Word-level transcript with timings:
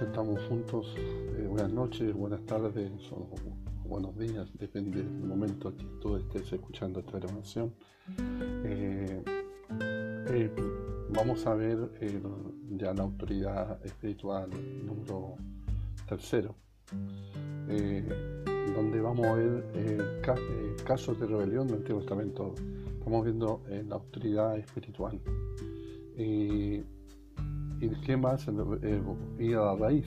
estamos 0.00 0.40
juntos. 0.48 0.94
Eh, 0.96 1.46
buenas 1.48 1.72
noches, 1.72 2.14
buenas 2.14 2.44
tardes 2.46 2.90
o 3.10 3.28
buenos 3.84 4.16
días, 4.16 4.48
depende 4.58 5.02
del 5.02 5.10
momento 5.10 5.74
que 5.74 5.84
tú 6.00 6.16
estés 6.16 6.52
escuchando 6.52 7.00
esta 7.00 7.18
grabación. 7.18 7.74
Eh, 8.64 9.22
eh, 10.30 10.50
vamos 11.10 11.44
a 11.46 11.54
ver 11.54 11.78
ya 12.70 12.94
la 12.94 13.02
autoridad 13.02 13.84
espiritual 13.84 14.50
número 14.84 15.34
tercero, 16.08 16.54
donde 17.66 19.00
vamos 19.00 19.26
a 19.26 19.34
ver 19.34 20.20
casos 20.84 21.18
de 21.18 21.26
rebelión 21.26 21.66
del 21.66 21.78
Antiguo 21.78 22.00
Testamento. 22.00 22.54
Estamos 22.98 23.24
viendo 23.24 23.62
la 23.88 23.96
autoridad 23.96 24.58
espiritual. 24.58 25.20
¿Y 26.16 26.82
qué 28.04 28.16
más? 28.16 28.46
Eh, 28.48 29.02
ir 29.38 29.56
a 29.56 29.66
la 29.66 29.76
raíz, 29.76 30.06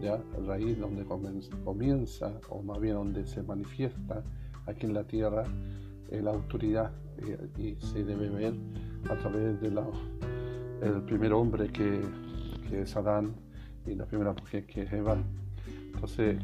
¿ya? 0.00 0.18
La 0.38 0.46
raíz 0.46 0.78
donde 0.78 1.04
comienza, 1.64 2.32
o 2.48 2.62
más 2.62 2.80
bien 2.80 2.94
donde 2.94 3.26
se 3.26 3.42
manifiesta 3.42 4.24
aquí 4.66 4.86
en 4.86 4.94
la 4.94 5.04
tierra 5.04 5.44
eh, 6.10 6.20
la 6.22 6.32
autoridad 6.32 6.92
eh, 7.18 7.38
y 7.58 7.76
se 7.76 8.04
debe 8.04 8.28
ver 8.28 8.54
a 9.08 9.16
través 9.16 9.60
del 9.60 9.78
el 10.82 11.02
primer 11.02 11.32
hombre 11.32 11.68
que, 11.68 12.00
es 12.72 12.96
Adán 12.96 13.34
y 13.86 13.94
la 13.94 14.04
primera 14.06 14.32
mujer 14.32 14.66
que 14.66 14.82
es 14.82 14.92
Eva. 14.92 15.16
Entonces, 15.94 16.42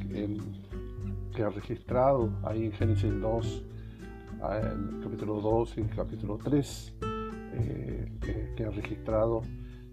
que 1.35 1.43
ha 1.43 1.49
registrado 1.49 2.31
ahí 2.45 2.67
en 2.67 2.73
Génesis 2.73 3.13
2, 3.21 3.65
el 4.63 5.01
capítulo 5.03 5.41
2 5.41 5.79
y 5.79 5.83
capítulo 5.85 6.39
3, 6.39 6.95
que 8.57 8.65
ha 8.65 8.71
registrado 8.71 9.43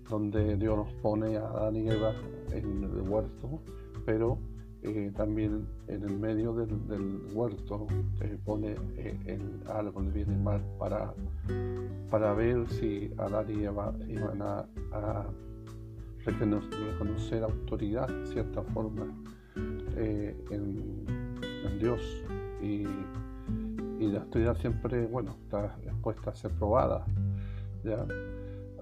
donde 0.10 0.56
Dios 0.58 0.78
nos 0.78 0.94
pone 1.02 1.38
a 1.38 1.48
Adán 1.48 1.76
y 1.76 1.90
Eva 1.90 2.14
en 2.52 2.84
el 2.84 3.10
huerto, 3.10 3.62
pero 4.06 4.38
eh, 4.84 5.12
también 5.16 5.68
en 5.88 6.04
el 6.04 6.18
medio 6.18 6.54
del, 6.54 7.20
huerto 7.34 7.88
eh, 8.22 8.38
pone 8.46 8.76
eh, 8.96 9.18
el 9.26 9.62
árbol 9.68 10.06
del 10.06 10.14
bien 10.14 10.32
y 10.32 10.44
mal 10.44 10.62
para, 10.78 11.14
para 12.10 12.34
ver 12.34 12.68
si 12.70 13.12
Adán 13.18 13.48
y 13.50 13.64
Eva 13.66 13.94
iban 14.08 14.42
a, 14.42 14.66
reconocer, 16.26 17.44
autoridad, 17.44 18.08
de 18.10 18.28
cierta 18.28 18.62
forma, 18.62 19.06
en, 19.96 21.06
Dios. 21.80 22.02
Y, 22.62 22.86
y, 24.00 24.08
la 24.12 24.22
autoridad 24.22 24.58
siempre, 24.58 25.06
bueno, 25.06 25.38
está 25.44 25.78
expuesta 25.84 26.32
a 26.32 26.36
ser 26.36 26.52
probada. 26.52 27.06
¿ya? 27.84 28.06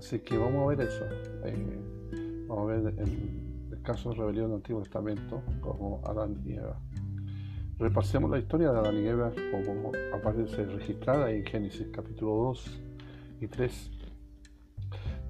Así 0.05 0.19
que 0.19 0.37
vamos 0.37 0.63
a 0.63 0.67
ver 0.67 0.87
eso. 0.87 1.03
Eh, 1.45 1.79
vamos 2.47 2.69
a 2.69 2.75
ver 2.75 2.93
el, 2.99 3.71
el, 3.71 3.81
caso 3.81 4.11
de 4.11 4.17
rebelión 4.17 4.49
del 4.49 4.57
Antiguo 4.57 4.83
Testamento 4.83 5.41
como 5.61 5.99
Adán 6.05 6.43
y 6.45 6.53
Eva. 6.53 6.79
Repasemos 7.79 8.29
la 8.29 8.37
historia 8.37 8.71
de 8.71 8.77
Adán 8.77 8.97
y 9.03 9.07
Eva 9.07 9.33
como 9.51 9.91
aparece 10.13 10.63
registrada 10.65 11.31
en 11.31 11.43
Génesis 11.43 11.87
capítulo 11.91 12.35
2 12.49 12.81
y 13.41 13.47
3. 13.47 13.91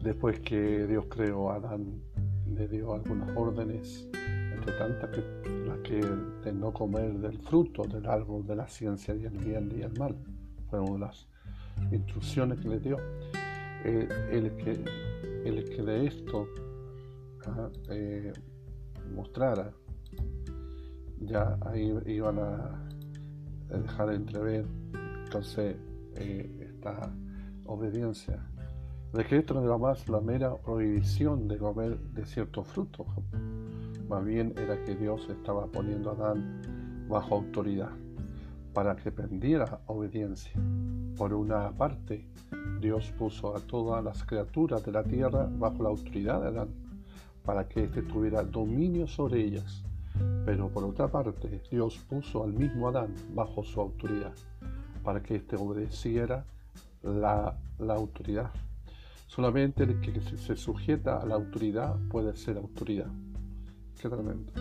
Después 0.04 0.42
que 0.42 0.86
Dios 0.88 1.06
creó 1.10 1.52
a 1.52 1.56
Adán, 1.56 2.02
le 2.46 2.68
dio 2.68 2.94
algunas 2.96 3.30
órdenes, 3.38 4.10
entre 4.14 4.74
tantas 4.74 5.10
que 5.10 5.50
las 5.66 5.80
que 5.80 6.02
de 6.44 6.52
no 6.52 6.74
comer 6.74 7.14
del 7.14 7.40
fruto 7.40 7.84
del 7.84 8.06
árbol 8.08 8.46
de 8.46 8.58
la 8.58 8.68
ciencia 8.68 9.14
del 9.14 9.38
bien 9.38 9.72
y 9.74 9.84
el 9.84 9.98
mal. 9.98 10.18
Fueron 10.70 11.00
las 11.00 11.30
instrucciones 11.94 12.60
que 12.60 12.68
le 12.68 12.80
dio 12.82 12.98
el, 13.84 14.56
que, 14.56 14.72
el 15.46 15.66
que 15.70 15.82
de 15.84 16.08
esto 16.08 16.48
ah, 17.46 17.70
eh, 17.90 18.32
mostrara, 19.14 19.72
ya 21.20 21.58
ahí 21.66 21.98
iban 22.06 22.40
a 22.40 22.88
dejar 23.70 24.10
de 24.10 24.16
entrever 24.16 24.66
entonces 25.26 25.76
eh, 26.16 26.70
esta 26.70 27.14
obediencia. 27.66 28.48
De 29.14 29.24
que 29.24 29.38
esto 29.38 29.54
no 29.54 29.64
era 29.64 29.78
más 29.78 30.10
la 30.10 30.20
mera 30.20 30.56
prohibición 30.58 31.48
de 31.48 31.58
comer 31.58 31.98
de 31.98 32.26
ciertos 32.26 32.68
frutos, 32.68 33.08
más 34.10 34.24
bien 34.26 34.54
era 34.58 34.84
que 34.84 34.96
Dios 34.96 35.28
estaba 35.30 35.68
poniendo 35.68 36.12
a 36.12 36.14
Adán 36.14 36.62
bajo 37.08 37.36
autoridad 37.36 37.92
para 38.74 38.96
que 38.96 39.10
aprendiera 39.10 39.80
obediencia. 39.88 40.52
Por 41.18 41.34
una 41.34 41.72
parte, 41.72 42.28
Dios 42.80 43.14
puso 43.18 43.56
a 43.56 43.60
todas 43.60 44.04
las 44.04 44.24
criaturas 44.24 44.84
de 44.84 44.92
la 44.92 45.04
tierra 45.04 45.50
bajo 45.50 45.84
la 45.84 45.90
autoridad 45.90 46.42
de 46.42 46.48
Adán, 46.48 46.70
para 47.44 47.68
que 47.68 47.86
éste 47.86 48.02
tuviera 48.02 48.44
dominio 48.44 49.08
sobre 49.08 49.42
ellas. 49.42 49.84
Pero 50.46 50.70
por 50.70 50.84
otra 50.84 51.08
parte, 51.08 51.62
Dios 51.72 51.98
puso 52.10 52.44
al 52.44 52.54
mismo 52.54 52.88
Adán 52.88 53.14
bajo 53.34 53.64
su 53.64 53.82
autoridad, 53.82 54.34
para 55.04 55.22
que 55.22 55.36
éste 55.36 55.56
obedeciera 55.56 56.46
la, 57.02 57.58
autoridad. 57.80 58.52
Solamente 59.28 59.84
el 59.84 60.00
que 60.00 60.22
se 60.22 60.56
sujeta 60.56 61.18
a 61.18 61.26
la 61.26 61.36
autoridad 61.36 61.96
puede 62.10 62.36
ser 62.36 62.58
autoridad. 62.58 63.12
Qué 64.00 64.10
tremendo. 64.10 64.54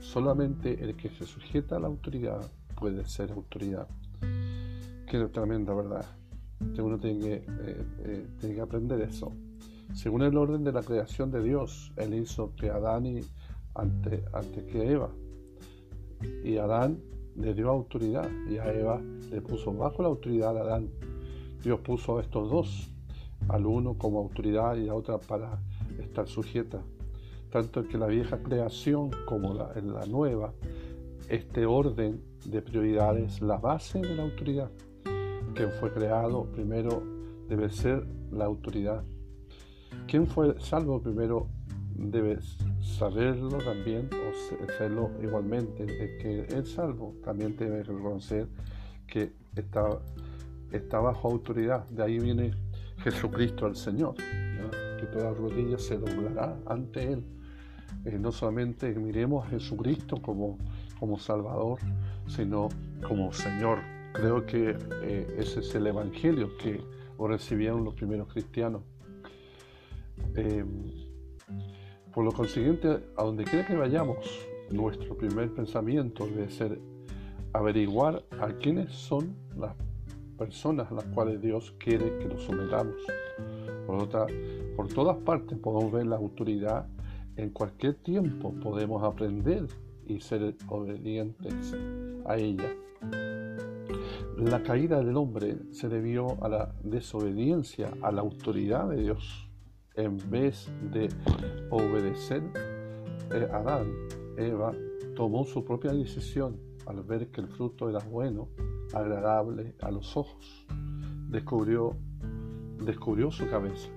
Solamente 0.00 0.82
el 0.82 0.96
que 0.96 1.10
se 1.10 1.26
sujeta 1.26 1.76
a 1.76 1.80
la 1.80 1.86
autoridad 1.86 2.40
puede 2.74 3.04
ser 3.06 3.32
autoridad. 3.32 3.86
Qué 5.06 5.18
tremenda 5.32 5.74
verdad 5.74 6.19
que 6.74 6.82
uno 6.82 6.98
tiene 6.98 7.20
que, 7.20 7.34
eh, 7.34 7.84
eh, 8.04 8.26
tiene 8.38 8.54
que 8.54 8.60
aprender 8.60 9.00
eso. 9.00 9.32
Según 9.94 10.22
el 10.22 10.36
orden 10.36 10.62
de 10.62 10.72
la 10.72 10.82
creación 10.82 11.30
de 11.30 11.42
Dios, 11.42 11.92
Él 11.96 12.14
hizo 12.14 12.54
que 12.54 12.70
Adán 12.70 13.06
y 13.06 13.20
antes, 13.74 14.22
antes 14.32 14.64
que 14.64 14.92
Eva. 14.92 15.10
Y 16.44 16.58
Adán 16.58 17.00
le 17.36 17.54
dio 17.54 17.70
autoridad 17.70 18.28
y 18.48 18.58
a 18.58 18.72
Eva 18.72 19.00
le 19.30 19.40
puso 19.40 19.72
bajo 19.72 20.02
la 20.02 20.08
autoridad 20.08 20.56
a 20.56 20.60
Adán. 20.60 20.90
Dios 21.62 21.80
puso 21.80 22.18
a 22.18 22.22
estos 22.22 22.50
dos, 22.50 22.90
al 23.48 23.66
uno 23.66 23.94
como 23.94 24.20
autoridad 24.20 24.76
y 24.76 24.88
a 24.88 24.94
otra 24.94 25.18
para 25.18 25.60
estar 25.98 26.28
sujeta. 26.28 26.82
Tanto 27.50 27.88
que 27.88 27.98
la 27.98 28.06
vieja 28.06 28.38
creación 28.42 29.10
como 29.26 29.54
la, 29.54 29.74
la 29.74 30.06
nueva, 30.06 30.52
este 31.28 31.66
orden 31.66 32.22
de 32.44 32.62
prioridades, 32.62 33.40
la 33.40 33.56
base 33.56 33.98
de 34.00 34.14
la 34.14 34.22
autoridad 34.22 34.70
quien 35.54 35.70
fue 35.72 35.92
creado 35.92 36.44
primero 36.52 37.02
debe 37.48 37.70
ser 37.70 38.06
la 38.30 38.44
autoridad. 38.44 39.02
Quien 40.06 40.26
fue 40.26 40.54
salvo 40.60 41.00
primero 41.00 41.48
debe 41.94 42.38
saberlo 42.80 43.58
también 43.58 44.08
o 44.12 44.68
serlo 44.78 45.10
igualmente. 45.22 45.82
El 45.84 46.18
que 46.18 46.58
es 46.58 46.70
salvo 46.72 47.14
también 47.24 47.56
debe 47.56 47.82
reconocer 47.82 48.48
que 49.06 49.32
está, 49.56 49.98
está 50.70 51.00
bajo 51.00 51.28
autoridad. 51.28 51.88
De 51.88 52.02
ahí 52.02 52.18
viene 52.18 52.52
Jesucristo 52.98 53.66
el 53.66 53.76
Señor, 53.76 54.14
que 54.98 55.06
toda 55.06 55.32
rodilla 55.32 55.78
se 55.78 55.98
doblará 55.98 56.56
ante 56.66 57.12
Él. 57.12 57.24
Eh, 58.04 58.18
no 58.18 58.32
solamente 58.32 58.94
miremos 58.94 59.44
a 59.44 59.50
Jesucristo 59.50 60.22
como, 60.22 60.56
como 60.98 61.18
Salvador, 61.18 61.78
sino 62.28 62.68
como 63.06 63.32
Señor 63.32 63.80
Creo 64.12 64.44
que 64.44 64.76
eh, 65.02 65.36
ese 65.38 65.60
es 65.60 65.74
el 65.74 65.86
evangelio 65.86 66.56
que 66.58 66.80
recibieron 67.18 67.84
los 67.84 67.94
primeros 67.94 68.32
cristianos. 68.32 68.82
Eh, 70.34 70.64
por 72.12 72.24
lo 72.24 72.32
consiguiente, 72.32 73.04
a 73.16 73.22
donde 73.22 73.44
quiera 73.44 73.66
que 73.66 73.76
vayamos, 73.76 74.18
nuestro 74.70 75.16
primer 75.16 75.52
pensamiento 75.52 76.26
debe 76.26 76.50
ser 76.50 76.80
averiguar 77.52 78.24
a 78.38 78.52
quiénes 78.54 78.92
son 78.92 79.34
las 79.56 79.74
personas 80.38 80.90
a 80.90 80.94
las 80.94 81.04
cuales 81.06 81.40
Dios 81.40 81.74
quiere 81.78 82.18
que 82.18 82.26
nos 82.26 82.42
sometamos. 82.42 82.96
Por, 83.86 84.02
otra, 84.02 84.26
por 84.76 84.88
todas 84.88 85.16
partes 85.18 85.58
podemos 85.58 85.92
ver 85.92 86.06
la 86.06 86.16
autoridad, 86.16 86.86
en 87.36 87.50
cualquier 87.50 87.94
tiempo 87.94 88.52
podemos 88.62 89.02
aprender 89.02 89.66
y 90.06 90.20
ser 90.20 90.54
obedientes 90.68 91.74
a 92.26 92.36
ella. 92.36 92.70
La 94.40 94.62
caída 94.62 95.02
del 95.02 95.18
hombre 95.18 95.58
se 95.70 95.90
debió 95.90 96.42
a 96.42 96.48
la 96.48 96.74
desobediencia 96.82 97.92
a 98.00 98.10
la 98.10 98.22
autoridad 98.22 98.88
de 98.88 99.02
Dios. 99.02 99.50
En 99.94 100.16
vez 100.30 100.72
de 100.90 101.10
obedecer, 101.68 102.42
eh, 103.34 103.46
Adán, 103.52 103.92
Eva, 104.38 104.72
tomó 105.14 105.44
su 105.44 105.62
propia 105.62 105.92
decisión 105.92 106.58
al 106.86 107.02
ver 107.02 107.30
que 107.30 107.42
el 107.42 107.48
fruto 107.48 107.90
era 107.90 107.98
bueno, 107.98 108.48
agradable 108.94 109.74
a 109.82 109.90
los 109.90 110.16
ojos. 110.16 110.66
Descubrió, 111.28 111.94
descubrió 112.82 113.30
su 113.30 113.46
cabeza. 113.46 113.90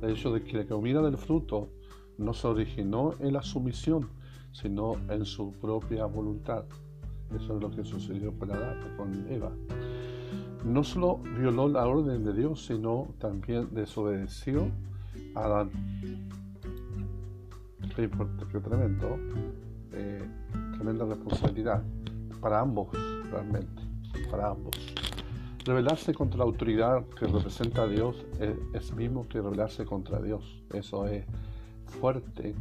El 0.00 0.12
hecho 0.12 0.32
de 0.32 0.42
que 0.42 0.56
la 0.56 0.66
comida 0.66 1.02
del 1.02 1.18
fruto 1.18 1.68
no 2.16 2.32
se 2.32 2.46
originó 2.46 3.12
en 3.20 3.34
la 3.34 3.42
sumisión, 3.42 4.08
sino 4.52 4.94
en 5.10 5.26
su 5.26 5.52
propia 5.52 6.06
voluntad. 6.06 6.64
Eso 7.36 7.56
es 7.56 7.62
lo 7.62 7.70
que 7.70 7.84
sucedió 7.84 8.32
con, 8.38 8.50
Adán, 8.50 8.78
con 8.96 9.28
Eva. 9.28 9.52
No 10.64 10.84
solo 10.84 11.18
violó 11.38 11.68
la 11.68 11.86
orden 11.86 12.24
de 12.24 12.32
Dios, 12.32 12.66
sino 12.66 13.14
también 13.18 13.68
desobedeció 13.72 14.68
a 15.34 15.44
Adán. 15.44 15.70
qué, 17.96 18.08
qué 18.50 18.60
tremendo, 18.60 19.18
eh, 19.92 20.22
tremenda 20.74 21.04
responsabilidad 21.04 21.82
para 22.40 22.60
ambos 22.60 22.88
realmente, 23.30 23.82
para 24.30 24.50
ambos. 24.50 24.76
Rebelarse 25.64 26.12
contra 26.12 26.38
la 26.38 26.44
autoridad 26.44 27.04
que 27.18 27.26
representa 27.26 27.82
a 27.82 27.86
Dios 27.86 28.24
es, 28.40 28.56
es 28.74 28.94
mismo 28.94 29.28
que 29.28 29.40
rebelarse 29.40 29.84
contra 29.84 30.20
Dios. 30.20 30.64
Eso 30.72 31.06
es 31.06 31.24
fuerte, 31.86 32.54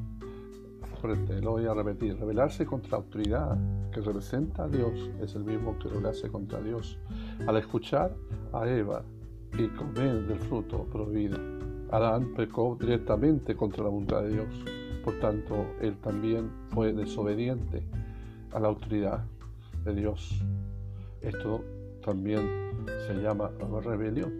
lo 1.07 1.51
voy 1.51 1.65
a 1.65 1.73
repetir. 1.73 2.17
Rebelarse 2.17 2.65
contra 2.65 2.91
la 2.91 2.97
autoridad 2.97 3.57
que 3.91 4.01
representa 4.01 4.63
a 4.63 4.67
Dios 4.67 5.09
es 5.21 5.35
el 5.35 5.43
mismo 5.43 5.77
que 5.79 5.89
rebelarse 5.89 6.29
contra 6.29 6.61
Dios. 6.61 6.97
Al 7.47 7.57
escuchar 7.57 8.15
a 8.53 8.67
Eva 8.67 9.03
y 9.57 9.67
comer 9.69 10.27
del 10.27 10.39
fruto 10.39 10.85
prohibido, 10.85 11.37
Adán 11.91 12.33
pecó 12.35 12.77
directamente 12.79 13.55
contra 13.55 13.83
la 13.83 13.89
voluntad 13.89 14.21
de 14.23 14.29
Dios. 14.29 14.47
Por 15.03 15.19
tanto, 15.19 15.65
él 15.81 15.97
también 15.97 16.51
fue 16.69 16.93
desobediente 16.93 17.83
a 18.53 18.59
la 18.59 18.67
autoridad 18.67 19.25
de 19.83 19.95
Dios. 19.95 20.41
Esto 21.21 21.63
también 22.03 22.47
se 23.07 23.15
llama 23.15 23.51
rebelión. 23.83 24.31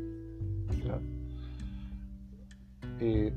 Eh, 3.00 3.34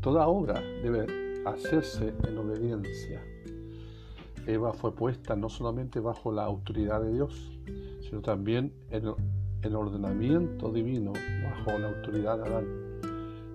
toda 0.00 0.26
obra 0.28 0.60
debe 0.82 1.06
hacerse 1.46 2.12
en 2.26 2.38
obediencia. 2.38 3.22
Eva 4.46 4.72
fue 4.72 4.94
puesta 4.94 5.34
no 5.34 5.48
solamente 5.48 5.98
bajo 6.00 6.30
la 6.32 6.44
autoridad 6.44 7.02
de 7.02 7.12
Dios, 7.12 7.58
sino 8.00 8.20
también 8.20 8.72
en 8.90 9.12
el 9.62 9.74
ordenamiento 9.74 10.70
divino 10.70 11.12
bajo 11.42 11.78
la 11.78 11.88
autoridad 11.88 12.38
de 12.38 12.44
Adán. 12.44 12.66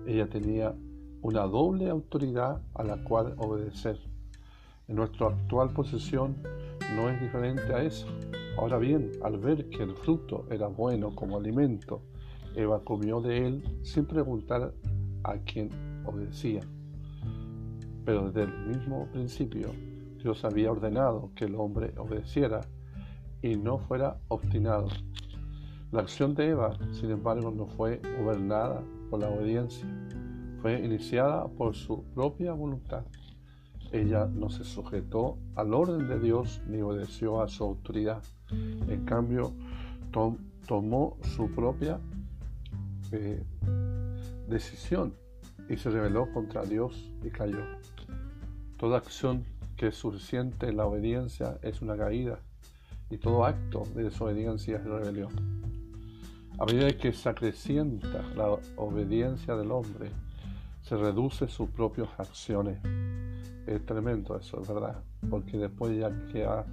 Ella 0.06 0.28
tenía 0.28 0.74
una 1.22 1.42
doble 1.42 1.88
autoridad 1.88 2.60
a 2.74 2.84
la 2.84 3.02
cual 3.04 3.34
obedecer. 3.38 3.98
En 4.88 4.96
nuestra 4.96 5.28
actual 5.28 5.72
posición 5.72 6.36
no 6.96 7.08
es 7.08 7.20
diferente 7.20 7.72
a 7.72 7.82
eso. 7.82 8.06
Ahora 8.58 8.76
bien, 8.78 9.12
al 9.22 9.38
ver 9.38 9.70
que 9.70 9.82
el 9.82 9.94
fruto 9.94 10.46
era 10.50 10.66
bueno 10.66 11.14
como 11.14 11.38
alimento, 11.38 12.02
Eva 12.54 12.82
comió 12.84 13.20
de 13.20 13.46
él 13.46 13.80
sin 13.82 14.04
preguntar 14.04 14.74
a 15.24 15.38
quién 15.38 15.70
obedecía. 16.04 16.60
Pero 18.04 18.30
desde 18.30 18.42
el 18.42 18.66
mismo 18.66 19.06
principio, 19.12 19.70
Dios 20.22 20.44
había 20.44 20.70
ordenado 20.70 21.30
que 21.34 21.44
el 21.44 21.54
hombre 21.54 21.94
obedeciera 21.96 22.60
y 23.42 23.56
no 23.56 23.78
fuera 23.78 24.18
obstinado. 24.28 24.88
La 25.90 26.02
acción 26.02 26.34
de 26.34 26.48
Eva, 26.48 26.78
sin 26.92 27.10
embargo, 27.10 27.50
no 27.50 27.66
fue 27.66 28.00
gobernada 28.18 28.82
por 29.10 29.20
la 29.20 29.28
obediencia, 29.28 29.86
fue 30.60 30.80
iniciada 30.84 31.48
por 31.48 31.74
su 31.74 32.04
propia 32.14 32.52
voluntad. 32.52 33.04
Ella 33.92 34.26
no 34.26 34.48
se 34.48 34.64
sujetó 34.64 35.36
al 35.54 35.74
orden 35.74 36.08
de 36.08 36.18
Dios 36.18 36.62
ni 36.66 36.80
obedeció 36.80 37.42
a 37.42 37.48
su 37.48 37.64
autoridad. 37.64 38.22
En 38.50 39.04
cambio, 39.04 39.52
tomó 40.66 41.18
su 41.36 41.50
propia 41.50 42.00
eh, 43.10 43.44
decisión 44.48 45.14
y 45.72 45.78
se 45.78 45.88
rebeló 45.88 46.30
contra 46.32 46.64
Dios 46.64 47.10
y 47.24 47.30
cayó. 47.30 47.64
Toda 48.76 48.98
acción 48.98 49.44
que 49.74 49.88
es 49.88 49.96
suficiente 49.96 50.68
en 50.68 50.76
la 50.76 50.84
obediencia 50.84 51.58
es 51.62 51.80
una 51.80 51.96
caída 51.96 52.38
y 53.08 53.16
todo 53.16 53.46
acto 53.46 53.84
de 53.94 54.04
desobediencia 54.04 54.76
es 54.76 54.84
rebelión. 54.84 55.32
A 56.58 56.66
medida 56.66 56.92
que 56.92 57.14
se 57.14 57.26
acrecienta 57.26 58.22
la 58.36 58.58
obediencia 58.76 59.56
del 59.56 59.70
hombre, 59.70 60.10
se 60.82 60.96
reduce 60.96 61.48
sus 61.48 61.70
propias 61.70 62.08
acciones 62.18 62.78
es 63.66 63.86
tremendo 63.86 64.36
eso, 64.36 64.60
es 64.60 64.68
verdad, 64.68 65.02
porque 65.30 65.56
después 65.56 65.96
ya 65.96 66.10
queda 66.32 66.66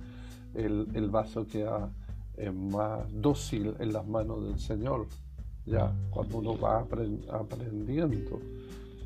el, 0.55 0.87
el 0.93 1.09
vaso 1.09 1.47
queda 1.47 1.89
eh, 2.35 2.51
más 2.51 3.01
dócil 3.13 3.75
en 3.79 3.93
las 3.93 4.05
manos 4.07 4.43
del 4.43 4.59
Señor, 4.59 5.07
ya 5.65 5.93
cuando 6.09 6.39
uno 6.39 6.59
va 6.59 6.79
aprendiendo 6.79 8.39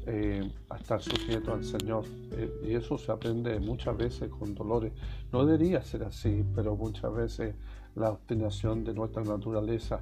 eh, 0.05 0.49
a 0.69 0.77
estar 0.77 1.01
sujeto 1.01 1.53
al 1.53 1.63
Señor. 1.63 2.05
Eh, 2.31 2.51
y 2.67 2.75
eso 2.75 2.97
se 2.97 3.11
aprende 3.11 3.59
muchas 3.59 3.97
veces 3.97 4.29
con 4.29 4.53
dolores. 4.55 4.93
No 5.31 5.45
debería 5.45 5.81
ser 5.81 6.03
así, 6.03 6.43
pero 6.55 6.75
muchas 6.75 7.13
veces 7.13 7.55
la 7.95 8.09
obstinación 8.09 8.83
de 8.83 8.93
nuestra 8.93 9.23
naturaleza 9.23 10.01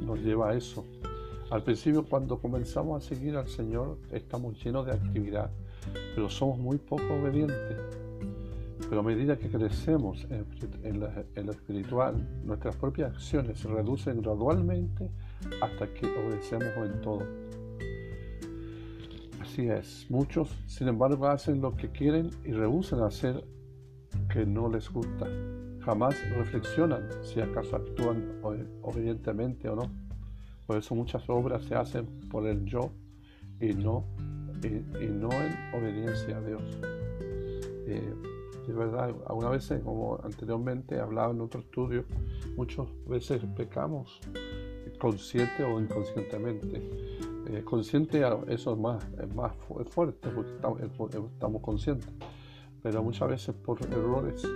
nos 0.00 0.18
lleva 0.18 0.50
a 0.50 0.54
eso. 0.54 0.84
Al 1.50 1.62
principio, 1.62 2.04
cuando 2.04 2.38
comenzamos 2.38 3.02
a 3.02 3.08
seguir 3.08 3.36
al 3.36 3.48
Señor, 3.48 3.96
estamos 4.10 4.62
llenos 4.62 4.84
de 4.84 4.92
actividad 4.92 5.50
pero 6.14 6.28
somos 6.28 6.58
muy 6.58 6.78
poco 6.78 7.14
obedientes. 7.14 7.76
Pero 8.88 9.00
a 9.00 9.04
medida 9.04 9.38
que 9.38 9.48
crecemos 9.48 10.26
en, 10.84 11.00
lo 11.46 11.52
espiritual, 11.52 12.28
nuestras 12.44 12.76
propias 12.76 13.12
acciones 13.14 13.58
se 13.58 13.68
reducen 13.68 14.20
gradualmente 14.20 15.10
hasta 15.62 15.86
que 15.94 16.06
obedecemos 16.06 16.76
en 16.76 17.00
todo. 17.00 17.41
Así 19.52 19.68
es, 19.68 20.06
muchos, 20.08 20.48
sin 20.66 20.88
embargo, 20.88 21.26
hacen 21.26 21.60
lo 21.60 21.76
que 21.76 21.90
quieren 21.90 22.30
y 22.42 22.52
rehusan 22.52 23.02
hacer 23.02 23.44
que 24.32 24.46
no 24.46 24.66
les 24.70 24.90
gusta. 24.90 25.28
Jamás 25.80 26.16
reflexionan 26.38 27.06
si 27.22 27.38
acaso 27.38 27.76
actúan 27.76 28.40
obedientemente 28.80 29.68
o 29.68 29.76
no. 29.76 29.90
Por 30.66 30.78
eso 30.78 30.94
muchas 30.94 31.28
obras 31.28 31.64
se 31.64 31.74
hacen 31.74 32.06
por 32.30 32.46
el 32.46 32.64
yo 32.64 32.92
y 33.60 33.74
no 33.74 34.06
y, 34.64 35.04
no 35.08 35.28
en 35.30 35.54
obediencia 35.74 36.38
a 36.38 36.40
Dios. 36.40 36.62
Eh, 37.86 38.14
es 38.66 38.74
verdad, 38.74 39.14
algunas 39.26 39.50
veces, 39.50 39.82
como 39.82 40.18
anteriormente 40.24 40.98
hablaba 40.98 41.30
en 41.30 41.42
otro 41.42 41.60
estudio, 41.60 42.06
muchas 42.56 42.86
veces 43.06 43.42
pecamos 43.54 44.18
consciente 44.98 45.62
o 45.62 45.78
inconscientemente. 45.78 47.31
Eh, 47.46 47.62
consciente, 47.64 48.22
eso 48.48 48.72
es 48.72 48.78
más, 48.78 49.04
es 49.20 49.34
más 49.34 49.54
fuerte 49.56 50.28
porque 50.30 50.52
estamos, 50.52 51.60
conscientes, 51.60 52.08
pero 52.82 53.02
muchas 53.02 53.28
veces 53.28 53.54
por 53.54 53.80
errores, 53.84 54.46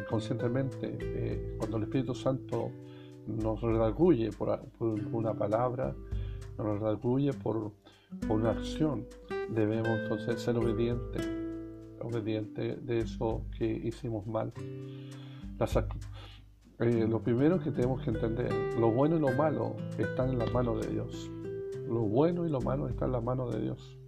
inconscientemente, 0.00 0.96
eh, 1.00 1.56
cuando 1.58 1.78
el 1.78 1.82
Espíritu 1.84 2.14
Santo 2.14 2.70
nos 3.26 3.60
redarguye 3.60 4.30
por, 4.30 4.60
una 5.12 5.34
palabra, 5.34 5.94
nos 6.58 6.78
redarguye 6.78 7.32
por, 7.32 7.72
una 8.28 8.50
acción, 8.50 9.06
debemos 9.50 9.88
entonces 9.88 10.40
ser 10.40 10.56
obedientes, 10.58 11.26
obedientes 12.00 12.86
de 12.86 12.98
eso 12.98 13.42
que 13.56 13.64
hicimos 13.64 14.26
mal. 14.26 14.52
Eh, 16.78 17.06
lo 17.08 17.22
primero 17.22 17.60
que 17.60 17.70
tenemos 17.70 18.02
que 18.02 18.10
entender, 18.10 18.52
lo 18.78 18.90
bueno 18.90 19.16
y 19.16 19.20
lo 19.20 19.32
malo 19.32 19.76
están 19.98 20.30
en 20.30 20.38
las 20.38 20.52
manos 20.52 20.84
de 20.84 20.92
Dios. 20.92 21.30
Lo 21.92 22.00
bueno 22.00 22.46
y 22.46 22.50
lo 22.50 22.60
malo 22.62 22.88
están 22.88 23.08
en 23.08 23.12
las 23.12 23.22
manos 23.22 23.52
de 23.52 23.60
Dios. 23.60 23.98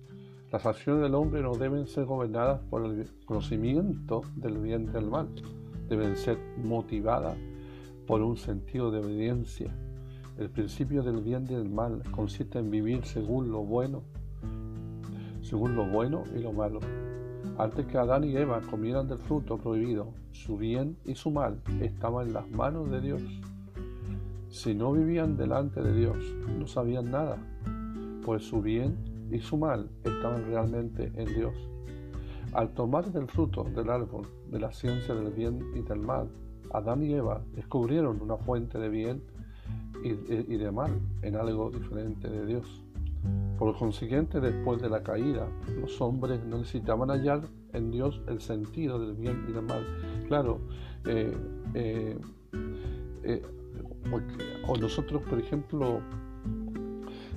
Las 0.51 0.65
acciones 0.65 1.03
del 1.03 1.15
hombre 1.15 1.43
no 1.43 1.53
deben 1.53 1.87
ser 1.87 2.07
gobernadas 2.07 2.61
por 2.71 2.85
el 2.87 3.07
conocimiento 3.27 4.23
del 4.37 4.57
bien 4.59 4.85
y 4.85 4.87
del 4.87 5.11
mal. 5.11 5.29
Deben 5.89 6.17
ser 6.17 6.39
motivadas 6.65 7.37
por 8.07 8.23
un 8.23 8.39
sentido 8.39 8.91
de 8.91 9.01
obediencia. 9.01 9.77
El 10.39 10.49
principio 10.49 11.03
del 11.03 11.21
bien 11.21 11.45
y 11.45 11.55
del 11.55 11.69
mal 11.69 12.03
consiste 12.11 12.59
en 12.59 12.71
vivir 12.71 13.05
según 13.05 13.51
lo 13.51 13.63
bueno 13.63 14.03
según 15.45 15.77
lo 15.77 15.85
bueno 15.87 16.25
y 16.35 16.41
lo 16.41 16.53
malo. 16.53 16.81
Antes 17.59 17.87
que 17.87 17.99
Adán 17.99 18.25
y 18.25 18.35
Eva 18.35 18.61
comieran 18.63 19.07
del 19.07 19.19
fruto 19.19 19.59
prohibido, 19.59 20.15
su 20.33 20.57
bien 20.57 20.97
y 21.05 21.15
su 21.15 21.31
mal 21.31 21.61
estaban 21.81 22.29
en 22.29 22.33
las 22.33 22.51
manos 22.51 22.91
de 22.91 23.01
Dios. 23.01 23.23
Si 24.49 24.75
no 24.75 24.93
vivían 24.93 25.37
delante 25.37 25.83
de 25.83 25.95
Dios, 25.95 26.17
no 26.59 26.67
sabían 26.67 27.11
nada, 27.11 27.37
pues 28.25 28.43
su 28.45 28.63
bien 28.63 28.97
y 29.31 29.39
su 29.39 29.57
mal 29.57 29.91
estaban 30.05 30.45
realmente 30.47 31.13
en 31.15 31.27
Dios. 31.35 31.55
Al 32.53 32.73
tomar 32.73 33.11
del 33.13 33.27
fruto 33.27 33.65
del 33.65 33.91
árbol 33.91 34.27
de 34.51 34.61
la 34.61 34.73
ciencia 34.73 35.15
del 35.15 35.33
bien 35.33 35.61
y 35.75 35.83
del 35.83 36.01
mal, 36.01 36.29
Adán 36.73 37.03
y 37.03 37.13
Eva 37.13 37.43
descubrieron 37.55 38.21
una 38.21 38.37
fuente 38.37 38.79
de 38.79 38.89
bien 38.89 39.23
y, 40.03 40.13
de 40.13 40.71
mal 40.71 41.01
en 41.23 41.37
algo 41.37 41.71
diferente 41.71 42.29
de 42.29 42.47
Dios. 42.47 42.83
Por 43.59 43.77
consiguiente, 43.79 44.41
después 44.41 44.83
de 44.83 44.91
la 44.91 45.03
caída, 45.03 45.49
los 45.81 46.01
hombres 46.01 46.45
no 46.45 46.59
necesitaban 46.59 47.11
hallar 47.11 47.43
en 47.73 47.91
Dios 47.91 48.21
el 48.29 48.41
sentido 48.41 48.99
del 48.99 49.15
bien 49.15 49.47
y 49.49 49.53
del 49.53 49.65
mal. 49.65 49.85
Claro, 50.29 50.61
eh, 51.07 51.37
eh, 51.75 52.19
eh, 53.23 53.43
o 54.69 54.77
nosotros, 54.77 55.23
por 55.23 55.39
ejemplo, 55.39 56.01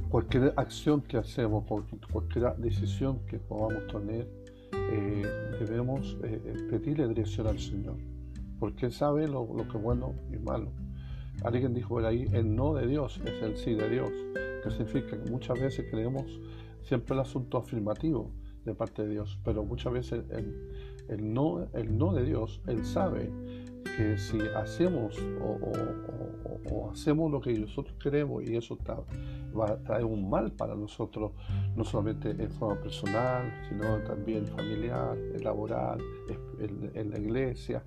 cualquier 0.10 0.54
acción 0.58 1.02
que 1.02 1.18
hacemos, 1.18 1.66
cualquier 2.12 2.56
decisión 2.58 3.26
que 3.26 3.40
podamos 3.40 3.88
tener, 3.88 4.28
debemos 5.60 6.18
pedirle 6.70 7.08
dirección 7.08 7.48
al 7.48 7.60
Señor, 7.60 7.98
porque 8.60 8.88
Él 8.88 8.92
sabe 8.92 9.28
lo, 9.28 9.48
que 9.70 9.78
es 9.78 9.84
bueno 9.84 10.14
y 10.32 10.38
malo. 10.38 10.72
Alguien 11.44 11.74
dijo 11.74 11.90
por 11.90 12.06
ahí, 12.06 12.26
el 12.32 12.56
no 12.56 12.74
de 12.74 12.88
Dios 12.88 13.20
es 13.26 13.42
el 13.42 13.58
sí 13.58 13.74
de 13.76 13.90
Dios, 13.90 14.12
que 14.64 14.72
significa 14.72 15.22
que 15.22 15.30
muchas 15.30 15.60
veces 15.60 15.86
queremos 15.90 16.40
siempre 16.82 17.14
el 17.14 17.22
asunto 17.22 17.58
afirmativo 17.58 18.32
de 18.66 18.74
parte 18.74 19.04
de 19.04 19.10
Dios, 19.10 19.40
pero 19.44 19.64
muchas 19.64 19.94
veces 19.94 20.24
el, 20.30 21.34
no, 21.34 21.68
el 21.74 21.98
no 21.98 22.14
de 22.14 22.24
Dios, 22.24 22.62
Él 22.68 22.84
sabe 22.86 23.32
que 23.98 24.16
si 24.16 24.40
hacemos 24.56 25.18
o, 25.42 26.92
hacemos 26.92 27.32
lo 27.32 27.42
que 27.42 27.58
nosotros 27.58 27.98
queremos 28.02 28.44
y 28.44 28.56
eso 28.56 28.78
va 29.58 29.72
a 29.72 29.78
traer 29.78 30.06
un 30.06 30.30
mal 30.30 30.52
para 30.52 30.76
nosotros, 30.76 31.32
no 31.76 31.84
solamente 31.84 32.30
en 32.30 32.52
forma 32.52 32.80
personal, 32.80 33.52
sino 33.68 34.00
también 34.04 34.46
familiar, 34.46 35.18
laboral, 35.44 36.00
en, 36.60 37.10
la 37.10 37.20
iglesia. 37.20 37.84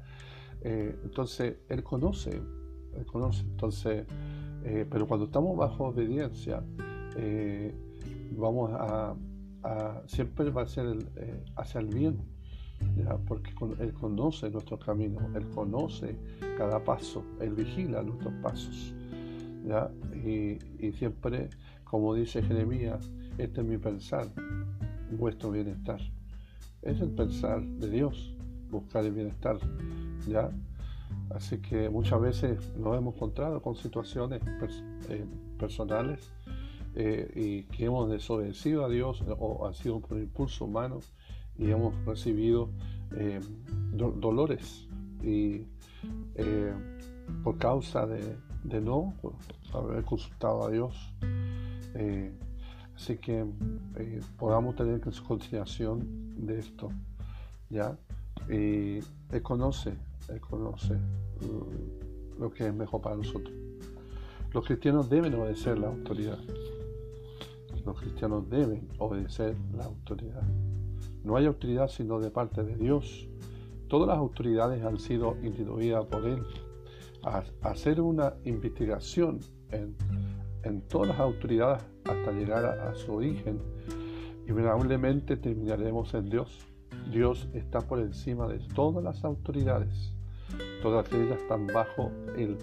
Eh, 0.62 0.99
entonces, 1.05 1.59
Él 1.69 1.83
conoce, 1.83 2.43
conoce. 3.07 3.43
Entonces, 3.43 4.07
eh, 4.64 4.87
pero 4.90 5.07
cuando 5.07 5.26
estamos 5.26 5.57
bajo 5.57 5.87
obediencia, 5.87 6.62
eh, 7.17 7.75
vamos 8.33 8.71
a, 8.75 9.14
siempre 10.07 10.50
va 10.50 10.62
a 10.62 10.67
ser 10.67 10.97
hacia 11.57 11.81
el 11.81 11.87
bien 11.87 12.39
porque 13.27 13.53
Él 13.79 13.93
conoce 13.93 14.51
nuestro 14.51 14.79
camino, 14.79 15.21
Él 15.35 15.49
conoce 15.51 16.17
cada 16.57 16.83
paso, 16.83 17.25
Él 17.41 17.55
vigila 17.55 18.03
nuestros 18.03 18.33
pasos. 18.43 18.95
Y, 20.25 20.93
siempre, 20.93 21.51
como 21.85 22.15
dice 22.15 22.43
Jeremías, 22.43 23.11
este 23.39 23.61
es 23.61 23.67
mi 23.67 23.79
pensar, 23.79 24.29
vuestro 25.13 25.51
bienestar. 25.51 26.01
Es 26.83 27.01
el 27.01 27.11
pensar 27.11 27.63
de 27.63 27.91
Dios, 27.91 28.35
buscar 28.71 29.05
el 29.05 29.13
bienestar. 29.13 29.59
¿ya? 30.27 30.51
Así 31.31 31.59
que 31.59 31.89
muchas 31.91 32.21
veces 32.21 32.77
nos 32.77 32.97
hemos 32.97 33.15
encontrado 33.15 33.61
con 33.63 33.77
situaciones 33.77 34.43
eh, 35.09 35.25
personales 35.59 36.33
eh, 36.95 37.31
y 37.35 37.63
que 37.75 37.85
hemos 37.85 38.11
desobedecido 38.11 38.85
a 38.85 38.89
Dios 38.89 39.23
o 39.39 39.67
ha 39.67 39.75
sido 39.75 40.01
por 40.01 40.19
impulso 40.19 40.65
humano 40.65 41.01
y 41.61 41.71
hemos 41.71 41.95
recibido 42.07 42.71
eh, 43.17 43.40
dolores 43.93 44.88
y 45.23 45.67
eh, 46.35 46.73
por 47.45 47.59
causa 47.59 48.07
de, 48.07 48.37
no 48.81 49.14
haber 49.75 50.05
consultado 50.05 50.64
a 50.64 50.71
Dios. 50.71 50.97
Eh, 51.95 52.33
así 52.97 53.19
que 53.19 53.45
podamos 54.38 54.75
tener 54.75 55.00
consideración 55.00 56.47
de 56.47 56.59
esto, 56.61 56.88
¿ya? 57.69 57.97
Y 58.49 59.00
Él 59.31 59.43
conoce, 59.43 59.95
Él 60.29 60.40
conoce 60.40 60.99
lo 62.38 62.50
que 62.50 62.69
es 62.69 62.75
mejor 62.75 63.02
para 63.02 63.17
nosotros. 63.17 63.55
Los 64.52 64.64
cristianos 64.67 65.11
deben 65.11 65.35
obedecer 65.35 65.79
la 65.79 65.88
autoridad. 65.88 66.38
Los 67.85 68.00
cristianos 68.00 68.49
deben 68.49 68.88
obedecer 68.99 69.57
la 69.76 69.85
autoridad. 69.85 70.43
No 71.25 71.37
hay 71.37 71.47
autoridad 71.47 71.89
sino 71.89 72.19
de 72.19 72.31
parte 72.31 72.62
de 72.62 72.77
Dios. 72.77 73.29
Todas 73.89 74.09
las 74.09 74.19
autoridades 74.19 74.85
han 74.85 74.99
sido 74.99 75.37
instituidas 75.43 76.07
por 76.07 76.25
Él. 76.25 76.43
Hacer 77.62 78.00
una 78.00 78.35
investigación 78.45 79.41
en, 79.71 79.97
todas 80.89 81.09
las 81.09 81.21
autoridades 81.21 81.83
hasta 82.05 82.33
llegar 82.33 82.65
a, 82.65 82.95
su 82.95 83.15
origen, 83.15 83.61
invariablemente 84.47 85.37
terminaremos 85.37 86.15
en 86.15 86.31
Dios. 86.31 86.67
Dios 87.11 87.49
está 87.53 87.81
por 87.81 87.99
encima 87.99 88.47
de 88.47 88.59
todas 88.75 89.05
las 89.05 89.25
autoridades. 89.25 90.15
Todas 90.83 91.12
ellas 91.12 91.41
están 91.41 91.67
bajo 91.67 92.11
Él. 92.37 92.57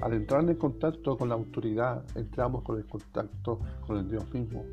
Al 0.00 0.14
entrar 0.14 0.48
en 0.48 0.56
contacto 0.56 1.18
con 1.18 1.28
la 1.28 1.34
autoridad, 1.34 2.04
entramos 2.14 2.62
con 2.62 2.78
el 2.78 2.86
contacto 2.86 3.60
con 3.86 3.98
el 3.98 4.08
Dios 4.08 4.32
mismo. 4.32 4.64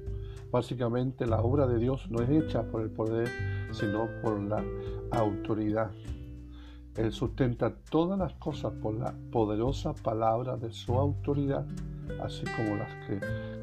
Básicamente 0.52 1.26
la 1.26 1.42
obra 1.42 1.68
de 1.68 1.78
Dios 1.78 2.10
no 2.10 2.22
es 2.22 2.30
hecha 2.30 2.64
por 2.64 2.82
el 2.82 2.90
poder, 2.90 3.30
sino 3.72 4.08
por 4.22 4.40
la 4.40 4.64
autoridad. 5.12 5.92
Él 6.96 7.12
sustenta 7.12 7.76
todas 7.92 8.18
las 8.18 8.34
cosas 8.34 8.74
por 8.82 8.96
la 8.96 9.14
poderosa 9.32 9.94
palabra 9.94 10.58
de 10.58 10.72
su 10.72 10.94
autoridad, 10.94 11.66
así 12.22 12.44
como 12.56 12.76
las 12.76 12.94
que 13.06 13.20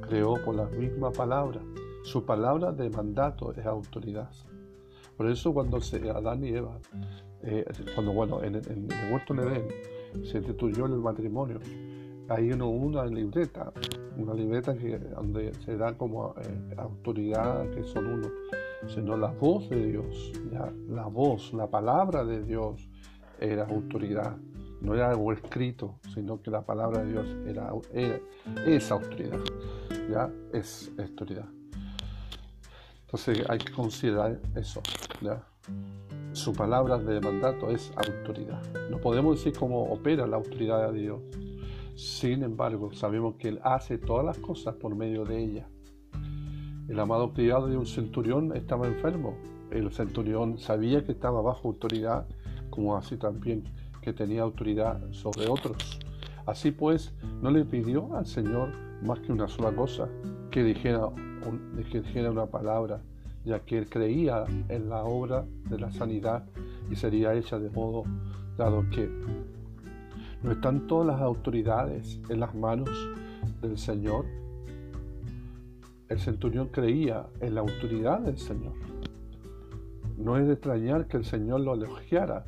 creó 0.07 0.35
por 0.45 0.55
la 0.55 0.67
misma 0.67 1.11
palabra. 1.11 1.61
Su 2.05 2.25
palabra 2.25 2.71
de 2.71 2.91
mandato 2.91 3.53
es 3.53 3.65
autoridad. 3.67 4.31
Por 5.17 5.29
eso 5.29 5.53
cuando 5.55 5.81
se, 5.81 6.11
Adán 6.11 6.45
y 6.45 6.49
Eva, 6.49 6.79
eh, 7.43 7.65
cuando 7.95 8.13
bueno, 8.13 8.43
en, 8.43 8.57
el 8.57 8.89
huerto 9.11 9.35
de 9.35 9.43
Edén 9.43 9.69
se 10.25 10.39
instituyó 10.39 10.87
el 10.87 10.93
matrimonio, 10.93 11.59
hay 12.29 12.53
uno, 12.53 12.69
una 12.69 13.05
libreta, 13.07 13.73
una 14.17 14.35
libreta 14.35 14.75
que, 14.75 14.99
donde 14.99 15.53
se 15.65 15.77
da 15.77 15.97
como 15.97 16.35
eh, 16.41 16.75
autoridad 16.77 17.69
que 17.71 17.85
son 17.85 18.07
uno, 18.07 18.29
sino 18.87 19.17
la 19.17 19.31
voz 19.33 19.69
de 19.69 19.87
Dios, 19.87 20.33
¿ya? 20.53 20.73
la 20.89 21.07
voz, 21.07 21.53
la 21.53 21.69
palabra 21.69 22.25
de 22.25 22.43
Dios 22.43 22.89
era 23.39 23.65
autoridad, 23.67 24.37
no 24.81 24.95
era 24.95 25.11
algo 25.11 25.33
escrito, 25.33 25.99
sino 26.15 26.41
que 26.41 26.51
la 26.51 26.63
palabra 26.63 27.03
de 27.03 27.13
Dios 27.13 27.37
era, 27.47 27.73
es 28.67 28.91
autoridad, 28.91 29.41
ya 30.11 30.31
es 30.53 30.93
autoridad. 30.99 31.49
Entonces 33.07 33.45
hay 33.49 33.59
que 33.59 33.73
considerar 33.73 34.41
eso, 34.57 34.81
¿ya? 35.21 35.47
Su 36.33 36.53
palabra 36.53 36.99
de 36.99 37.21
mandato 37.21 37.71
es 37.71 37.93
autoridad. 37.97 38.61
No 38.91 38.99
podemos 38.99 39.37
decir 39.37 39.57
cómo 39.57 39.85
opera 39.85 40.27
la 40.27 40.37
autoridad 40.37 40.91
de 40.91 40.99
Dios 40.99 41.21
sin 41.95 42.43
embargo, 42.43 42.93
sabemos 42.93 43.37
que 43.37 43.49
Él 43.49 43.61
hace 43.63 43.99
todas 43.99 44.25
las 44.25 44.39
cosas 44.39 44.75
por 44.75 44.95
medio 44.97 45.25
de 45.25 45.39
ella. 45.39 45.69
El 46.89 46.99
amado 46.99 47.33
criado 47.33 47.69
de 47.69 47.77
un 47.77 47.87
centurión 47.87 48.55
estaba 48.57 48.87
enfermo. 48.87 49.37
El 49.71 49.91
centurión 49.93 50.59
sabía 50.59 51.05
que 51.05 51.13
estaba 51.13 51.41
bajo 51.41 51.69
autoridad, 51.69 52.27
como 52.71 52.97
así 52.97 53.17
también 53.17 53.65
que 54.03 54.13
tenía 54.13 54.43
autoridad 54.43 55.01
sobre 55.13 55.49
otros. 55.49 55.99
Así 56.47 56.73
pues, 56.73 57.15
no 57.41 57.51
le 57.51 57.65
pidió 57.65 58.15
al 58.17 58.27
Señor 58.27 58.71
más 59.03 59.21
que 59.21 59.33
una 59.33 59.49
sola 59.49 59.75
cosa, 59.75 60.09
que 60.51 60.63
dijera, 60.63 61.09
que 61.91 62.01
dijera 62.01 62.31
una 62.31 62.47
palabra, 62.47 63.01
ya 63.45 63.61
que 63.61 63.79
él 63.79 63.89
creía 63.89 64.45
en 64.69 64.89
la 64.89 65.05
obra 65.05 65.47
de 65.69 65.79
la 65.79 65.91
sanidad 65.91 66.45
y 66.91 66.97
sería 66.97 67.35
hecha 67.35 67.59
de 67.59 67.71
modo 67.71 68.05
dado 68.57 68.89
que 68.91 69.09
¿No 70.45 70.53
están 70.53 70.87
todas 70.87 71.07
las 71.07 71.23
autoridades 71.23 72.21
en 72.29 72.39
las 72.39 72.55
manos 72.55 72.91
del 73.63 73.79
Señor? 73.79 74.27
El 76.11 76.21
centurión 76.21 76.69
creía 76.69 77.25
en 77.41 77.55
la 77.55 77.63
autoridad 77.63 78.21
del 78.21 78.37
Señor. 78.37 78.75
No 80.19 80.37
es 80.37 80.47
de 80.47 80.53
extrañar 80.53 81.09
que 81.09 81.17
el 81.17 81.25
Señor 81.25 81.61
lo 81.61 81.73
elogiara 81.73 82.45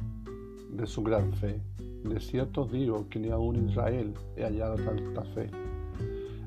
de 0.72 0.86
su 0.86 1.02
gran 1.02 1.32
fe. 1.32 1.58
De 2.04 2.20
cierto 2.20 2.66
digo 2.66 3.08
que 3.08 3.18
ni 3.18 3.30
aún 3.30 3.66
Israel 3.66 4.12
he 4.36 4.42
hallado 4.42 4.74
tanta 4.74 5.22
fe. 5.32 5.48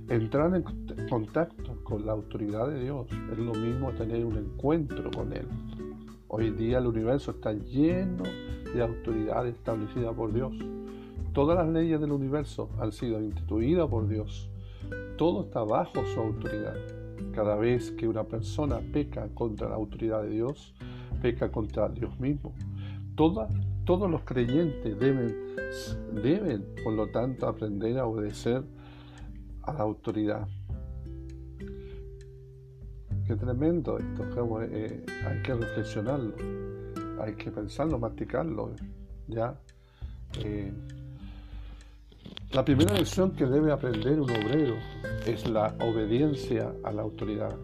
Entrar 0.07 0.55
en 0.55 1.07
contacto 1.09 1.83
con 1.83 2.05
la 2.05 2.11
autoridad 2.11 2.67
de 2.67 2.83
Dios 2.83 3.07
es 3.31 3.39
lo 3.39 3.55
mismo 3.55 3.89
tener 3.93 4.23
un 4.23 4.37
encuentro 4.37 5.09
con 5.09 5.33
Él. 5.33 5.47
Hoy 6.27 6.51
día 6.51 6.77
el 6.77 6.85
universo 6.85 7.31
está 7.31 7.53
lleno 7.53 8.21
de 8.71 8.83
autoridad 8.83 9.47
establecida 9.47 10.13
por 10.13 10.31
Dios. 10.31 10.53
Todas 11.33 11.57
las 11.57 11.69
leyes 11.69 12.01
del 12.01 12.11
universo 12.11 12.69
han 12.79 12.91
sido 12.91 13.21
instituidas 13.21 13.87
por 13.87 14.07
Dios. 14.07 14.49
Todo 15.17 15.43
está 15.43 15.63
bajo 15.63 16.03
su 16.05 16.19
autoridad. 16.19 16.75
Cada 17.33 17.55
vez 17.55 17.91
que 17.91 18.07
una 18.07 18.23
persona 18.23 18.79
peca 18.91 19.27
contra 19.33 19.69
la 19.69 19.75
autoridad 19.75 20.23
de 20.23 20.29
Dios, 20.29 20.73
peca 21.21 21.51
contra 21.51 21.89
Dios 21.89 22.19
mismo. 22.19 22.53
todos 23.15 24.09
los 24.09 24.21
creyentes 24.21 24.99
deben, 24.99 25.35
deben, 26.21 26.65
por 26.83 26.93
lo 26.93 27.07
tanto, 27.07 27.47
aprender 27.47 27.97
a 27.99 28.05
obedecer 28.05 28.63
a 29.63 29.73
la 29.73 29.81
autoridad. 29.81 30.47
Qué 33.27 33.35
tremendo 33.35 33.99
esto. 33.99 34.61
Eh, 34.63 35.05
hay 35.27 35.41
que 35.43 35.53
reflexionarlo, 35.53 36.33
hay 37.21 37.35
que 37.35 37.51
pensarlo, 37.51 37.99
masticarlo. 37.99 38.71
¿ya? 39.27 39.59
Eh, 40.43 40.73
la 42.51 42.65
primera 42.65 42.95
lección 42.95 43.31
que 43.31 43.45
debe 43.45 43.71
aprender 43.71 44.19
un 44.19 44.31
obrero 44.31 44.75
es 45.25 45.47
la 45.47 45.75
obediencia 45.81 46.73
a 46.83 46.91
la 46.91 47.03
autoridad. 47.03 47.55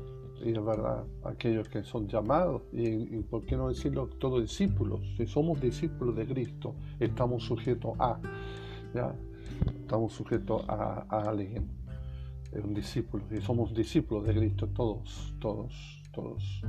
Y 0.43 0.51
es 0.51 0.63
verdad, 0.63 1.05
aquellos 1.23 1.67
que 1.69 1.83
son 1.83 2.07
llamados, 2.07 2.61
y, 2.71 3.17
por 3.23 3.45
qué 3.45 3.57
no 3.57 3.69
decirlo, 3.69 4.07
todos 4.19 4.43
discípulos, 4.43 5.01
si 5.17 5.25
somos 5.25 5.59
discípulos 5.59 6.15
de 6.15 6.27
Cristo, 6.27 6.75
estamos 6.99 7.43
sujetos 7.43 7.93
a, 7.97 8.19
¿ya? 8.93 9.15
estamos 9.81 10.13
sujetos 10.13 10.63
a, 10.67 11.07
alguien, 11.09 11.67
es 12.51 12.63
un 12.63 12.75
discípulo, 12.75 13.23
y 13.31 13.41
somos 13.41 13.73
discípulos 13.73 14.27
de 14.27 14.35
Cristo, 14.35 14.67
todos, 14.67 15.33
todos, 15.39 16.03
todos. 16.13 16.61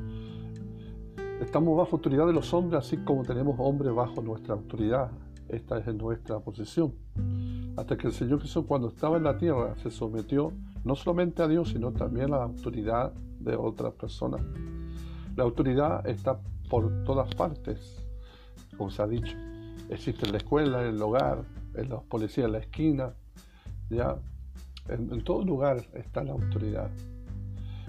Estamos 1.42 1.76
bajo 1.76 1.96
autoridad 1.96 2.26
de 2.26 2.32
los 2.32 2.54
hombres, 2.54 2.78
así 2.78 2.96
como 2.96 3.24
tenemos 3.24 3.56
hombres 3.58 3.94
bajo 3.94 4.22
nuestra 4.22 4.54
autoridad. 4.54 5.10
Esta 5.50 5.78
es 5.78 5.94
nuestra 5.94 6.40
posición 6.40 6.94
hasta 7.76 7.96
que 7.96 8.06
el 8.06 8.12
Señor 8.12 8.40
Jesús 8.40 8.64
cuando 8.66 8.88
estaba 8.88 9.16
en 9.16 9.24
la 9.24 9.36
tierra 9.36 9.74
se 9.82 9.90
sometió 9.90 10.52
no 10.84 10.94
solamente 10.94 11.42
a 11.42 11.48
Dios, 11.48 11.70
sino 11.70 11.92
también 11.92 12.32
a 12.32 12.38
la 12.38 12.44
autoridad 12.44 13.12
de 13.40 13.56
otras 13.56 13.92
personas. 13.94 14.40
La 15.36 15.44
autoridad 15.44 16.06
está 16.06 16.40
por 16.70 17.04
todas 17.04 17.34
partes, 17.34 18.02
como 18.76 18.90
se 18.90 19.02
ha 19.02 19.06
dicho. 19.06 19.36
Existe 19.90 20.26
en 20.26 20.32
la 20.32 20.38
escuela, 20.38 20.82
en 20.82 20.94
el 20.94 21.02
hogar, 21.02 21.44
en 21.74 21.88
los 21.88 22.02
policías 22.04 22.46
en 22.46 22.52
la 22.52 22.58
esquina, 22.58 23.14
ya. 23.90 24.16
En, 24.88 25.22
todo 25.24 25.44
lugar 25.44 25.84
está 25.94 26.22
la 26.22 26.32
autoridad. 26.32 26.90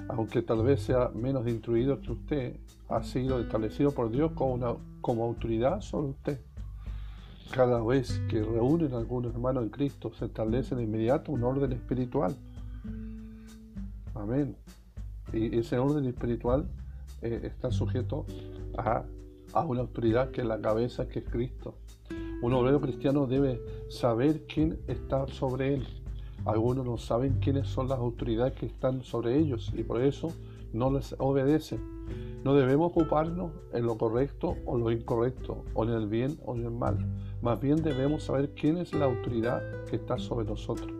Aunque 0.10 0.42
tal 0.42 0.64
vez 0.64 0.82
sea 0.82 1.10
menos 1.14 1.48
instruido 1.48 2.02
que 2.02 2.12
usted, 2.12 2.60
ha 2.90 3.04
sido 3.04 3.40
establecido 3.40 3.92
por 3.92 4.10
Dios 4.10 4.32
como, 4.34 4.54
una, 4.54 4.74
como 5.02 5.24
autoridad 5.26 5.82
sobre 5.82 6.10
usted. 6.10 6.47
Cada 7.52 7.82
vez 7.82 8.22
que 8.30 8.42
reúnen 8.42 8.94
algunos 8.94 9.34
hermanos 9.34 9.64
en 9.64 9.70
Cristo, 9.70 10.12
se 10.14 10.26
establece 10.26 10.76
de 10.76 10.84
inmediato 10.84 11.32
un 11.32 11.44
orden 11.44 11.72
espiritual. 11.72 12.36
Amén. 14.14 14.56
Y 15.34 15.58
ese 15.58 15.78
orden 15.80 16.06
espiritual 16.06 16.68
eh, 17.22 17.42
está 17.44 17.72
sujeto 17.72 18.26
a, 18.78 19.04
a, 19.54 19.66
una 19.66 19.82
autoridad 19.82 20.32
que 20.32 20.42
es 20.42 20.48
la 20.48 20.62
cabeza, 20.62 21.08
que 21.08 21.20
es 21.20 21.26
Cristo. 21.26 21.76
Un 22.42 22.54
obrero 22.54 22.80
cristiano 22.80 23.26
debe 23.26 23.62
saber 23.90 24.46
quién 24.46 24.80
está 24.88 25.28
sobre 25.28 25.74
él. 25.76 25.88
Algunos 26.46 26.86
no 26.86 26.98
saben 26.98 27.40
quiénes 27.40 27.68
son 27.68 27.90
las 27.90 28.00
autoridades 28.00 28.54
que 28.54 28.68
están 28.68 29.04
sobre 29.04 29.38
ellos 29.38 29.74
y 29.76 29.84
por 29.84 30.02
eso 30.02 30.32
no 30.74 30.92
les 30.92 31.16
obedecen. 31.18 31.98
No 32.44 32.54
debemos 32.54 32.92
ocuparnos 32.92 33.52
en 33.74 33.86
lo 33.86 33.98
correcto 33.98 34.56
o 34.66 34.78
lo 34.78 34.92
incorrecto, 34.92 35.66
o 35.74 35.84
en 35.84 35.90
el 35.92 36.08
bien 36.08 36.40
o 36.46 36.56
en 36.56 36.64
el 36.64 36.72
mal. 36.72 36.98
Más 37.42 37.62
bien 37.62 37.84
debemos 37.84 38.24
saber 38.24 38.52
quién 38.56 38.78
es 38.78 38.94
la 38.94 39.06
autoridad 39.06 39.62
que 39.86 39.98
está 39.98 40.18
sobre 40.18 40.48
nosotros. 40.48 40.92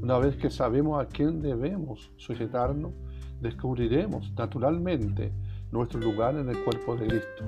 Una 0.00 0.18
vez 0.18 0.36
que 0.36 0.50
sabemos 0.50 1.00
a 1.00 1.06
quién 1.06 1.42
debemos 1.42 2.10
sujetarnos, 2.16 2.92
descubriremos 3.40 4.32
naturalmente 4.32 5.32
nuestro 5.70 6.00
lugar 6.00 6.36
en 6.36 6.48
el 6.48 6.64
cuerpo 6.64 6.96
de 6.96 7.06
Cristo. 7.08 7.44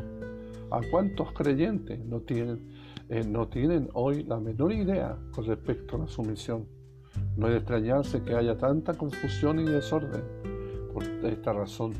¿A 0.70 0.80
cuántos 0.90 1.32
creyentes 1.32 2.04
no 2.04 2.20
tienen, 2.20 2.68
eh, 3.08 3.24
no 3.24 3.48
tienen 3.48 3.88
hoy 3.94 4.24
la 4.24 4.38
menor 4.38 4.72
idea 4.72 5.16
con 5.32 5.46
respecto 5.46 5.96
a 5.96 6.00
la 6.00 6.08
sumisión? 6.08 6.66
No 7.36 7.46
es 7.46 7.52
de 7.52 7.58
extrañarse 7.58 8.22
que 8.22 8.34
haya 8.34 8.58
tanta 8.58 8.94
confusión 8.94 9.58
y 9.60 9.64
desorden 9.64 10.22
por 10.92 11.04
esta 11.04 11.52
razón. 11.52 11.92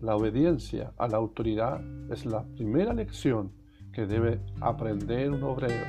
La 0.00 0.14
obediencia 0.14 0.92
a 0.98 1.08
la 1.08 1.16
autoridad 1.16 1.80
es 2.10 2.26
la 2.26 2.44
primera 2.44 2.92
lección 2.92 3.59
que 3.92 4.06
debe 4.06 4.40
aprender 4.60 5.30
un 5.30 5.42
obrero 5.42 5.86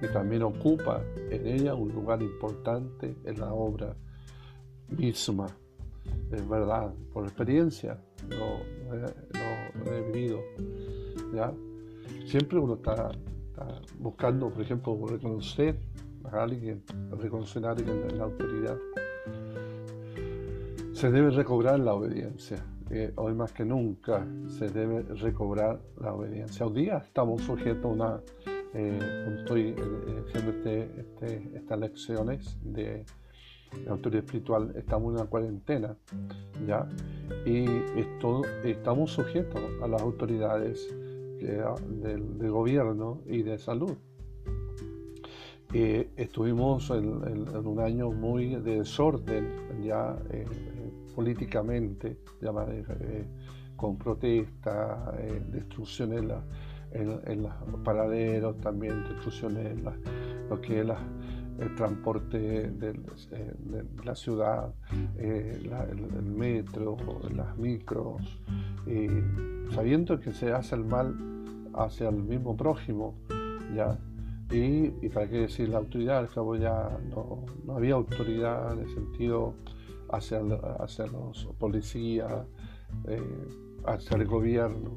y 0.00 0.06
también 0.12 0.42
ocupa 0.42 1.02
en 1.30 1.46
ella 1.46 1.74
un 1.74 1.92
lugar 1.92 2.22
importante 2.22 3.16
en 3.24 3.40
la 3.40 3.52
obra 3.52 3.96
misma. 4.96 5.46
Es 6.30 6.48
verdad, 6.48 6.92
por 7.12 7.24
experiencia 7.24 7.98
lo, 8.28 9.92
he 9.92 10.12
vivido. 10.12 10.40
¿ya? 11.34 11.52
Siempre 12.26 12.58
uno 12.58 12.74
está, 12.74 13.10
buscando, 13.98 14.50
por 14.50 14.62
ejemplo, 14.62 14.98
reconocer 15.06 15.78
a 16.24 16.42
alguien, 16.42 16.82
reconocer 17.18 17.64
a 17.64 17.70
alguien 17.70 18.04
en 18.08 18.18
la 18.18 18.24
autoridad. 18.24 18.76
Se 20.92 21.10
debe 21.10 21.30
recobrar 21.30 21.78
la 21.80 21.94
obediencia 21.94 22.64
hoy 23.16 23.34
más 23.34 23.52
que 23.52 23.64
nunca 23.64 24.26
se 24.46 24.68
debe 24.68 25.02
recobrar 25.02 25.80
la 26.00 26.14
obediencia. 26.14 26.66
Hoy 26.66 26.84
día 26.84 26.98
estamos 26.98 27.42
sujetos 27.42 27.84
a 27.84 27.88
una, 27.88 28.20
eh, 28.74 29.36
estoy 29.38 29.74
eh, 29.76 30.24
haciendo 30.26 30.52
este, 30.52 31.00
este, 31.00 31.56
estas 31.56 31.78
lecciones 31.78 32.56
de, 32.62 33.04
autoridad 33.90 34.24
espiritual, 34.24 34.72
estamos 34.76 35.12
en 35.12 35.20
una 35.20 35.28
cuarentena, 35.28 35.94
¿ya? 36.66 36.88
Y 37.44 37.66
estamos 38.64 39.10
sujetos 39.10 39.60
a 39.82 39.86
las 39.86 40.00
autoridades 40.00 40.88
del, 41.38 42.50
gobierno 42.50 43.20
y 43.26 43.42
de 43.42 43.58
salud. 43.58 43.94
Eh, 45.74 46.08
estuvimos 46.16 46.88
en, 46.88 47.06
un 47.54 47.80
año 47.80 48.10
muy 48.10 48.54
de 48.54 48.78
desorden 48.78 49.50
ya 49.82 50.16
políticamente, 51.18 52.20
eh, 52.42 53.26
con 53.74 53.98
protestas, 53.98 55.14
eh, 55.18 55.42
destrucciones 55.50 56.22
en, 56.92 57.42
los 57.42 57.52
paraderos, 57.82 58.60
también 58.60 59.02
destrucciones 59.02 59.66
en 59.66 59.82
lo 60.48 60.60
que 60.60 60.80
es 60.82 60.88
el 61.58 61.74
transporte 61.74 62.38
de, 62.70 63.00
la 64.04 64.14
ciudad, 64.14 64.72
eh, 65.16 65.60
el, 65.60 66.22
metro, 66.22 66.96
las 67.34 67.58
micros, 67.58 68.22
sabiendo 69.74 70.20
que 70.20 70.32
se 70.32 70.52
hace 70.52 70.76
el 70.76 70.84
mal 70.84 71.16
hacia 71.74 72.10
el 72.10 72.22
mismo 72.22 72.56
prójimo, 72.56 73.16
ya. 73.74 73.98
Y, 74.52 75.08
para 75.08 75.28
qué 75.28 75.38
decir 75.38 75.68
la 75.68 75.78
autoridad, 75.78 76.18
al 76.18 76.28
cabo 76.28 76.54
ya 76.54 76.96
no, 77.10 77.44
no 77.66 77.74
había 77.74 77.94
autoridad 77.94 78.72
en 78.72 78.84
el 78.84 78.94
sentido 78.94 79.54
hacia, 80.10 80.40
hacia 80.80 81.06
los 81.06 81.46
policías, 81.58 82.46
eh, 83.06 83.48
hacia 83.86 84.16
el 84.16 84.26
gobierno. 84.26 84.94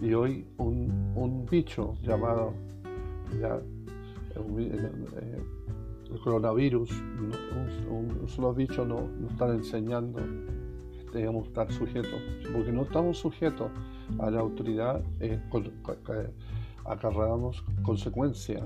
Y 0.00 0.14
hoy 0.14 0.46
un, 0.58 1.12
un 1.16 1.46
bicho 1.46 1.96
llamado 2.02 2.54
ya, 3.40 3.60
eh, 4.36 5.42
el 6.10 6.20
coronavirus, 6.20 6.90
un, 7.90 8.28
solo 8.28 8.54
bicho 8.54 8.84
nos 8.84 9.10
no 9.10 9.28
están 9.28 9.54
enseñando 9.54 10.20
que 11.12 11.18
debemos 11.18 11.48
estar 11.48 11.70
sujetos, 11.72 12.20
porque 12.52 12.72
no 12.72 12.82
estamos 12.82 13.18
sujetos 13.18 13.70
a 14.18 14.30
la 14.30 14.40
autoridad, 14.40 15.02
eh, 15.20 15.40
acarreamos 16.84 17.62
consecuencias 17.82 18.62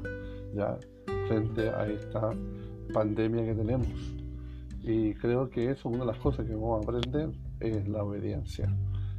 ya 0.55 0.79
frente 1.27 1.69
a 1.71 1.87
esta 1.87 2.31
pandemia 2.93 3.45
que 3.45 3.55
tenemos. 3.55 4.22
Y 4.83 5.15
creo 5.15 5.49
que 5.49 5.71
eso, 5.71 5.89
una 5.89 6.01
de 6.01 6.07
las 6.07 6.19
cosas 6.19 6.47
que 6.47 6.55
vamos 6.55 6.81
a 6.81 6.83
aprender 6.83 7.31
es 7.61 7.89
la 7.89 8.03
obediencia. 8.03 8.75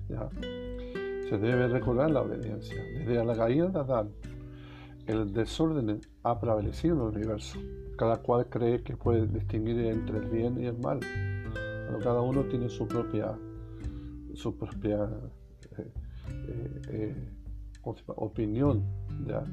¿ya? 0.10 0.30
Se 1.30 1.38
debe 1.38 1.68
recordar 1.70 2.12
la 2.12 2.22
obediencia. 2.22 2.76
Desde 2.98 3.24
la 3.24 3.36
caída 3.36 3.68
de 3.68 3.80
Adán, 3.80 4.12
el 5.08 5.32
desorden 5.32 6.02
ha 6.24 6.40
prevalecido 6.40 6.96
en 6.96 7.02
el 7.02 7.18
universo. 7.18 7.60
Cada 7.98 8.18
cual 8.18 8.48
cree 8.50 8.84
que 8.84 8.98
puede 8.98 9.26
distinguir 9.28 9.80
entre 9.86 10.18
el 10.18 10.26
bien 10.26 10.62
y 10.62 10.66
el 10.66 10.78
mal. 10.80 11.00
Pero 11.00 12.00
cada 12.00 12.22
uno 12.22 12.44
tiene 12.44 12.68
su 12.68 12.86
propia, 12.86 13.38
su 14.34 14.58
propia 14.58 15.10
eh, 15.78 15.92
eh, 16.48 16.82
eh, 16.90 17.26
opinión. 18.08 18.84
¿ya? 19.26 19.46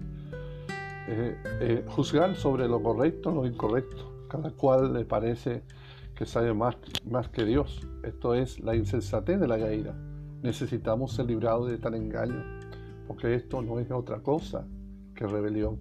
juzgar 1.88 2.36
sobre 2.36 2.68
lo 2.68 2.82
correcto 2.82 3.30
o 3.30 3.34
lo 3.42 3.46
incorrecto. 3.46 4.26
Cada 4.28 4.50
cual 4.50 4.92
le 4.92 5.04
parece 5.04 5.62
que 6.20 6.26
sabe 6.26 6.52
más, 6.52 6.76
más 7.10 7.30
que 7.30 7.46
Dios. 7.46 7.80
Esto 8.02 8.34
es 8.34 8.60
la 8.60 8.76
insensatez 8.76 9.40
de 9.40 9.48
la 9.48 9.58
caída. 9.58 9.94
Necesitamos 10.42 11.14
ser 11.14 11.24
librados 11.24 11.70
de 11.70 11.78
tal 11.78 11.94
engaño, 11.94 12.44
porque 13.08 13.34
esto 13.34 13.62
no 13.62 13.78
es 13.80 13.90
otra 13.90 14.20
cosa 14.20 14.66
que 15.14 15.26
rebelión. 15.26 15.80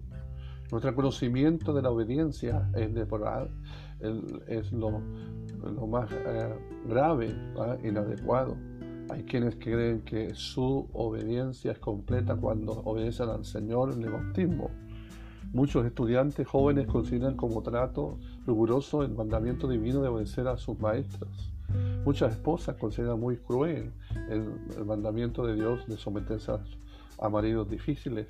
Nuestro 0.71 0.95
conocimiento 0.95 1.73
de 1.73 1.81
la 1.81 1.91
obediencia 1.91 2.71
es 2.73 2.93
deplorable, 2.93 3.51
es 4.47 4.71
lo, 4.71 5.01
más 5.89 6.09
eh, 6.13 6.55
grave, 6.87 7.35
inadecuado. 7.83 8.55
Hay 9.09 9.23
quienes 9.23 9.57
creen 9.57 10.03
que 10.03 10.33
su 10.35 10.87
obediencia 10.93 11.73
es 11.73 11.79
completa 11.79 12.37
cuando 12.37 12.79
obedecen 12.85 13.27
al 13.27 13.43
Señor 13.43 13.91
en 13.91 14.03
el 14.03 14.11
bautismo 14.11 14.71
Muchos 15.51 15.83
estudiantes 15.83 16.47
jóvenes 16.47 16.85
consideran 16.85 17.35
como 17.35 17.63
trato 17.63 18.19
riguroso 18.49 19.03
el 19.03 19.11
mandamiento 19.11 19.67
divino 19.67 20.01
de 20.01 20.09
obedecer 20.09 20.47
a 20.47 20.57
sus 20.57 20.79
maestros. 20.79 21.51
Muchas 22.03 22.33
esposas 22.33 22.75
consideran 22.75 23.19
muy 23.19 23.37
cruel 23.37 23.93
el, 24.29 24.85
mandamiento 24.85 25.45
de 25.45 25.55
Dios 25.55 25.87
de 25.87 25.97
someterse 25.97 26.51
a, 27.19 27.29
maridos 27.29 27.69
difíciles. 27.69 28.27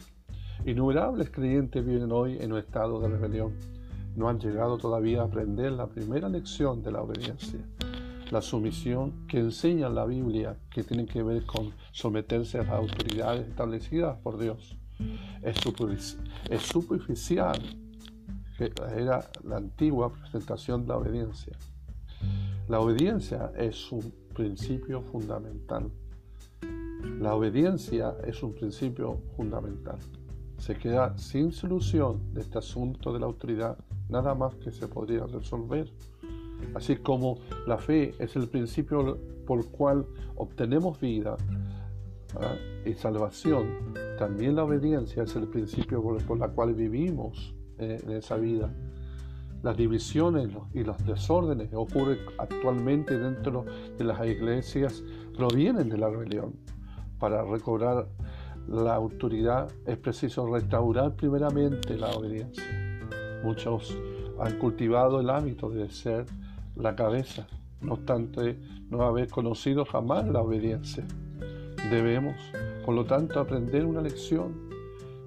Innumerables 0.65 1.29
creyentes 1.29 1.85
viven 1.85 2.11
hoy 2.11 2.37
en 2.39 2.51
un 2.51 2.59
estado 2.59 2.99
de 2.99 3.07
rebelión. 3.07 3.53
No 4.15 4.27
han 4.27 4.39
llegado 4.39 4.77
todavía 4.77 5.21
a 5.21 5.25
aprender 5.25 5.71
la 5.71 5.87
primera 5.87 6.27
lección 6.27 6.83
de 6.83 6.91
la 6.91 7.01
obediencia, 7.01 7.59
la 8.31 8.41
sumisión 8.41 9.25
que 9.27 9.39
enseña 9.39 9.89
la 9.89 10.05
Biblia, 10.05 10.57
que 10.69 10.83
tiene 10.83 11.05
que 11.05 11.23
ver 11.23 11.45
con 11.45 11.71
someterse 11.91 12.59
a 12.59 12.63
las 12.63 12.73
autoridades 12.73 13.47
establecidas 13.47 14.17
por 14.17 14.37
Dios 14.37 14.79
es, 15.41 16.61
superficial, 16.61 17.61
que 18.59 18.73
era 18.93 19.31
la 19.45 19.55
antigua 19.55 20.11
presentación 20.11 20.81
de 20.81 20.89
la 20.89 20.97
obediencia. 20.97 21.57
La 22.67 22.81
obediencia 22.81 23.53
es 23.57 23.89
un 23.91 24.13
principio 24.35 25.01
fundamental. 25.01 25.89
La 27.19 27.33
obediencia 27.35 28.17
es 28.25 28.43
un 28.43 28.53
principio 28.53 29.21
fundamental. 29.37 29.97
Se 30.57 30.75
queda 30.75 31.17
sin 31.17 31.53
solución 31.53 32.33
de 32.33 32.41
este 32.41 32.57
asunto 32.57 33.13
de 33.13 33.21
la 33.21 33.27
autoridad, 33.27 33.77
nada 34.09 34.35
más 34.35 34.55
que 34.55 34.71
se 34.71 34.89
podría 34.89 35.25
resolver 35.25 35.89
Así 36.75 36.97
como 36.97 37.39
la 37.67 37.77
fe 37.77 38.13
es 38.19 38.35
el 38.35 38.47
principio 38.47 39.17
por 39.45 39.59
el 39.59 39.65
cual 39.67 40.05
obtenemos 40.35 40.99
vida 40.99 41.35
y 42.85 42.93
salvación, 42.93 43.93
también 44.17 44.55
la 44.55 44.63
obediencia 44.63 45.23
es 45.23 45.35
el 45.35 45.47
principio 45.47 46.01
por, 46.03 46.41
el 46.41 46.51
cual 46.51 46.73
vivimos 46.75 47.55
en 47.79 48.11
esa 48.11 48.35
vida. 48.35 48.69
Las 49.61 49.75
divisiones 49.75 50.49
y 50.73 50.83
los 50.83 51.03
desórdenes 51.05 51.69
que 51.69 51.75
ocurren 51.75 52.19
actualmente 52.37 53.17
dentro 53.17 53.65
de 53.97 54.03
las 54.05 54.25
iglesias 54.25 55.03
provienen 55.35 55.89
de 55.89 55.97
la 55.97 56.09
rebelión. 56.09 56.53
Para 57.19 57.43
recobrar 57.43 58.07
la 58.67 58.95
autoridad 58.95 59.69
es 59.85 59.97
preciso 59.97 60.47
restaurar 60.47 61.15
primeramente 61.15 61.97
la 61.97 62.11
obediencia. 62.11 62.63
Muchos 63.43 63.97
han 64.39 64.57
cultivado 64.59 65.19
el 65.19 65.29
hábito 65.29 65.69
de 65.69 65.89
ser 65.89 66.25
la 66.75 66.95
cabeza, 66.95 67.47
no 67.81 67.93
obstante 67.93 68.57
no 68.89 69.03
haber 69.03 69.27
conocido 69.27 69.85
jamás 69.85 70.27
la 70.27 70.41
obediencia. 70.41 71.05
Debemos, 71.89 72.35
por 72.85 72.95
lo 72.95 73.05
tanto, 73.05 73.39
aprender 73.39 73.85
una 73.85 74.01
lección, 74.01 74.68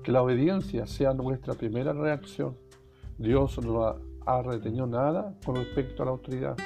que 0.03 0.12
la 0.12 0.23
obediencia 0.23 0.87
sea 0.87 1.15
nuestra 1.15 1.55
primera 1.55 1.93
reacción. 1.93 2.57
Dios 3.19 3.59
no 3.65 3.87
ha, 4.27 4.43
retenido 4.43 4.87
nada 4.87 5.35
con 5.45 5.57
respecto 5.57 6.03
a 6.03 6.07
la 6.07 6.12
autoridad, 6.12 6.57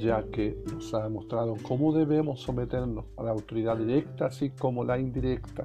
ya 0.00 0.22
que 0.30 0.62
nos 0.70 0.92
ha 0.94 1.08
mostrado 1.08 1.56
cómo 1.66 1.92
debemos 1.92 2.40
someternos 2.40 3.06
a 3.16 3.22
la 3.22 3.30
autoridad 3.30 3.76
directa 3.76 4.26
así 4.26 4.50
como 4.50 4.84
la 4.84 4.98
indirecta. 4.98 5.64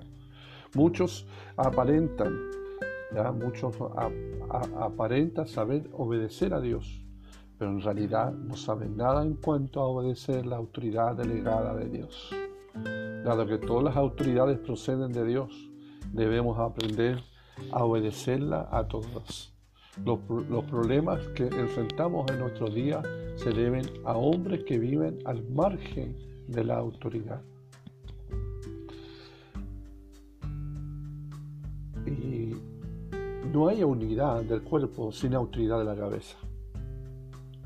Muchos 0.76 1.28
aparentan, 1.56 2.34
ya, 3.14 3.32
muchos 3.32 3.76
aparentan 4.80 5.48
saber 5.48 5.90
obedecer 5.94 6.54
a 6.54 6.62
Dios, 6.62 7.06
pero 7.58 7.72
en 7.72 7.82
realidad 7.82 8.32
no 8.34 8.56
saben 8.56 8.98
nada 8.98 9.24
en 9.24 9.36
cuanto 9.36 9.82
a 9.82 9.86
obedecer 9.86 10.46
la 10.46 10.58
autoridad 10.58 11.16
delegada 11.16 11.76
de 11.76 11.90
Dios. 11.90 12.32
Dado 13.24 13.46
que 13.46 13.58
todas 13.58 13.84
las 13.84 13.96
autoridades 13.96 14.58
proceden 14.60 15.12
de 15.12 15.26
Dios, 15.26 15.73
debemos 16.14 16.58
aprender 16.60 17.22
a 17.72 17.84
obedecerla 17.84 18.70
a 18.72 18.88
todas. 18.88 19.52
Los, 20.04 20.20
los, 20.50 20.64
problemas 20.66 21.20
que 21.36 21.44
enfrentamos 21.44 22.30
en 22.32 22.40
nuestro 22.40 22.68
día 22.68 23.02
se 23.36 23.52
deben 23.52 23.86
a 24.06 24.14
hombres 24.14 24.64
que 24.64 24.80
viven 24.80 25.20
al 25.26 25.44
margen 25.50 26.16
de 26.48 26.64
la 26.64 26.78
autoridad. 26.78 27.42
Y 32.08 32.56
no 33.52 33.68
hay 33.68 33.84
unidad 33.84 34.44
del 34.44 34.64
cuerpo 34.64 35.12
sin 35.12 35.36
autoridad 35.36 35.80
de 35.80 35.86
la 35.86 35.96
cabeza. 35.96 36.38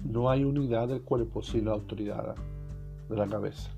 No 0.03 0.29
hay 0.29 0.43
unidad 0.43 0.89
del 0.89 1.01
cuerpo 1.01 1.41
sin 1.41 1.65
la 1.65 1.71
autoridad 1.71 2.35
de 3.09 3.15
la 3.15 3.27
cabeza. 3.27 3.71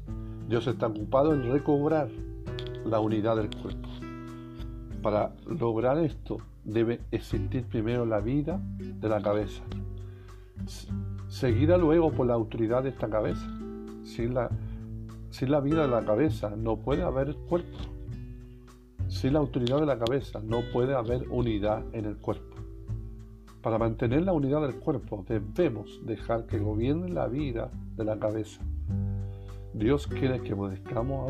Dios 0.48 0.66
está 0.66 0.88
ocupado 0.88 1.34
en 1.34 1.52
recobrar 1.52 2.10
la 2.86 3.00
unidad 3.00 3.36
del 3.36 3.50
cuerpo. 3.50 3.89
Para 5.02 5.34
lograr 5.46 5.98
esto 6.00 6.38
debe 6.64 7.00
existir 7.12 7.66
primero 7.66 8.06
la 8.06 8.20
vida 8.20 8.60
de 8.80 9.10
la 9.10 9.22
cabeza, 9.22 9.64
seguida 11.28 11.78
luego 11.78 12.12
por 12.12 12.28
la 12.28 12.34
autoridad 12.34 12.84
de 12.84 12.90
esta 12.90 13.10
cabeza. 13.10 13.48
Sin 14.04 14.34
la, 14.34 14.50
sin 15.30 15.52
la 15.52 15.60
vida 15.60 15.84
de 15.84 15.88
la 15.88 16.04
cabeza 16.04 16.54
no 16.56 16.78
puede 16.78 17.04
haber 17.04 17.36
cuerpo. 17.48 17.78
Sin 19.08 19.34
la 19.34 19.40
autoridad 19.40 19.80
de 19.80 19.86
la 19.86 19.98
cabeza 19.98 20.40
no 20.44 20.62
puede 20.74 20.96
haber 20.96 21.28
unidad 21.30 21.84
en 21.94 22.06
el 22.06 22.18
cuerpo. 22.18 22.56
Para 23.62 23.78
mantener 23.78 24.24
la 24.24 24.34
unidad 24.34 24.62
del 24.62 24.76
cuerpo 24.76 25.26
debemos 25.28 26.00
dejar 26.06 26.46
que 26.46 26.60
gobierne 26.60 27.10
la 27.10 27.28
vida 27.28 27.72
de 27.98 28.06
la 28.06 28.18
cabeza. 28.18 28.62
Dios 29.74 30.08
quiere 30.08 30.42
que 30.42 30.54
obedezcamos 30.54 31.30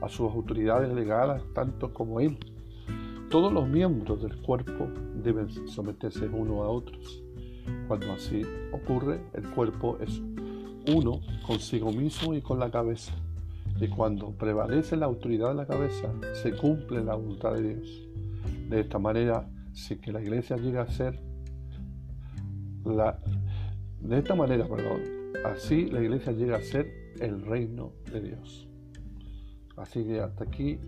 a, 0.00 0.08
sus 0.08 0.32
autoridades 0.32 0.92
legales 0.92 1.42
tanto 1.54 1.92
como 1.92 2.20
Él. 2.20 2.38
Todos 3.30 3.52
los 3.52 3.68
miembros 3.68 4.22
del 4.22 4.36
cuerpo 4.40 4.88
deben 5.22 5.50
someterse 5.68 6.28
uno 6.28 6.62
a 6.62 6.68
otros. 6.68 7.22
Cuando 7.88 8.12
así 8.12 8.42
ocurre, 8.72 9.20
el 9.34 9.50
cuerpo 9.50 9.98
es 10.00 10.22
uno 10.94 11.20
consigo 11.46 11.90
mismo 11.90 12.34
y 12.34 12.40
con 12.40 12.60
la 12.60 12.70
cabeza. 12.70 13.12
Y 13.80 13.88
cuando 13.88 14.30
prevalece 14.30 14.96
la 14.96 15.06
autoridad 15.06 15.48
de 15.48 15.54
la 15.54 15.66
cabeza, 15.66 16.08
se 16.34 16.52
cumple 16.56 17.02
la 17.02 17.16
voluntad 17.16 17.54
de 17.54 17.74
Dios. 17.74 18.08
De 18.68 18.80
esta 18.80 18.98
manera, 18.98 19.48
si 19.72 19.96
que 19.96 20.12
la 20.12 20.22
iglesia 20.22 20.56
llega 20.56 20.82
a 20.82 20.88
ser 20.88 21.20
de 24.00 24.18
esta 24.18 24.36
manera, 24.36 24.68
perdón, 24.68 25.02
así 25.44 25.86
la 25.90 26.00
iglesia 26.00 26.32
llega 26.32 26.56
a 26.58 26.62
ser 26.62 26.86
el 27.20 27.44
reino 27.44 27.92
de 28.12 28.20
Dios. 28.20 28.68
Así 29.76 30.04
que 30.04 30.20
hasta 30.20 30.44
aquí 30.44 30.78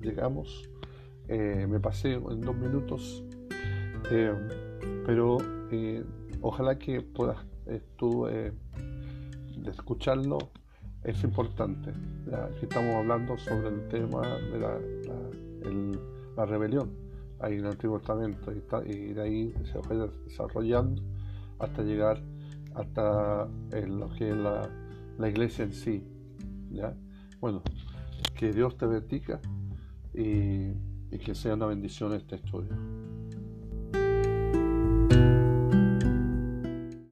llegamos. 0.00 0.70
Eh, 1.28 1.66
me 1.68 1.80
pasé 1.80 2.14
en 2.14 2.40
dos 2.40 2.56
minutos, 2.56 3.24
eh, 4.10 4.34
pero 5.06 5.38
eh, 5.70 6.04
ojalá 6.40 6.78
que 6.78 7.00
puedas 7.00 7.38
tú 7.96 8.26
escucharlo. 9.66 10.38
Es 11.04 11.24
importante. 11.24 11.90
Aquí 12.32 12.62
estamos 12.62 12.94
hablando 12.94 13.36
sobre 13.36 13.68
el 13.68 13.88
tema 13.88 14.22
de 14.22 14.58
la, 16.36 16.46
rebelión 16.46 16.92
ahí 17.40 17.54
en 17.54 17.60
el 17.60 17.72
Antiguo 17.72 17.98
Testamento 17.98 18.52
y, 18.52 19.12
de 19.12 19.20
ahí 19.20 19.54
se 19.64 19.80
fue 19.82 19.96
desarrollando 20.24 21.02
hasta 21.58 21.82
llegar 21.82 22.22
hasta 22.74 23.48
lo 23.88 24.08
que 24.10 24.30
es 24.30 24.36
la, 24.36 25.28
iglesia 25.28 25.64
en 25.64 25.72
sí. 25.72 26.04
¿ya? 26.70 26.94
Bueno, 27.40 27.62
que 28.36 28.52
Dios 28.52 28.76
te 28.76 28.86
bendiga 28.86 29.40
y, 30.14 30.72
y 31.12 31.18
que 31.18 31.34
sea 31.34 31.54
una 31.54 31.66
bendición 31.66 32.14
este 32.14 32.36
estudio. 32.36 32.74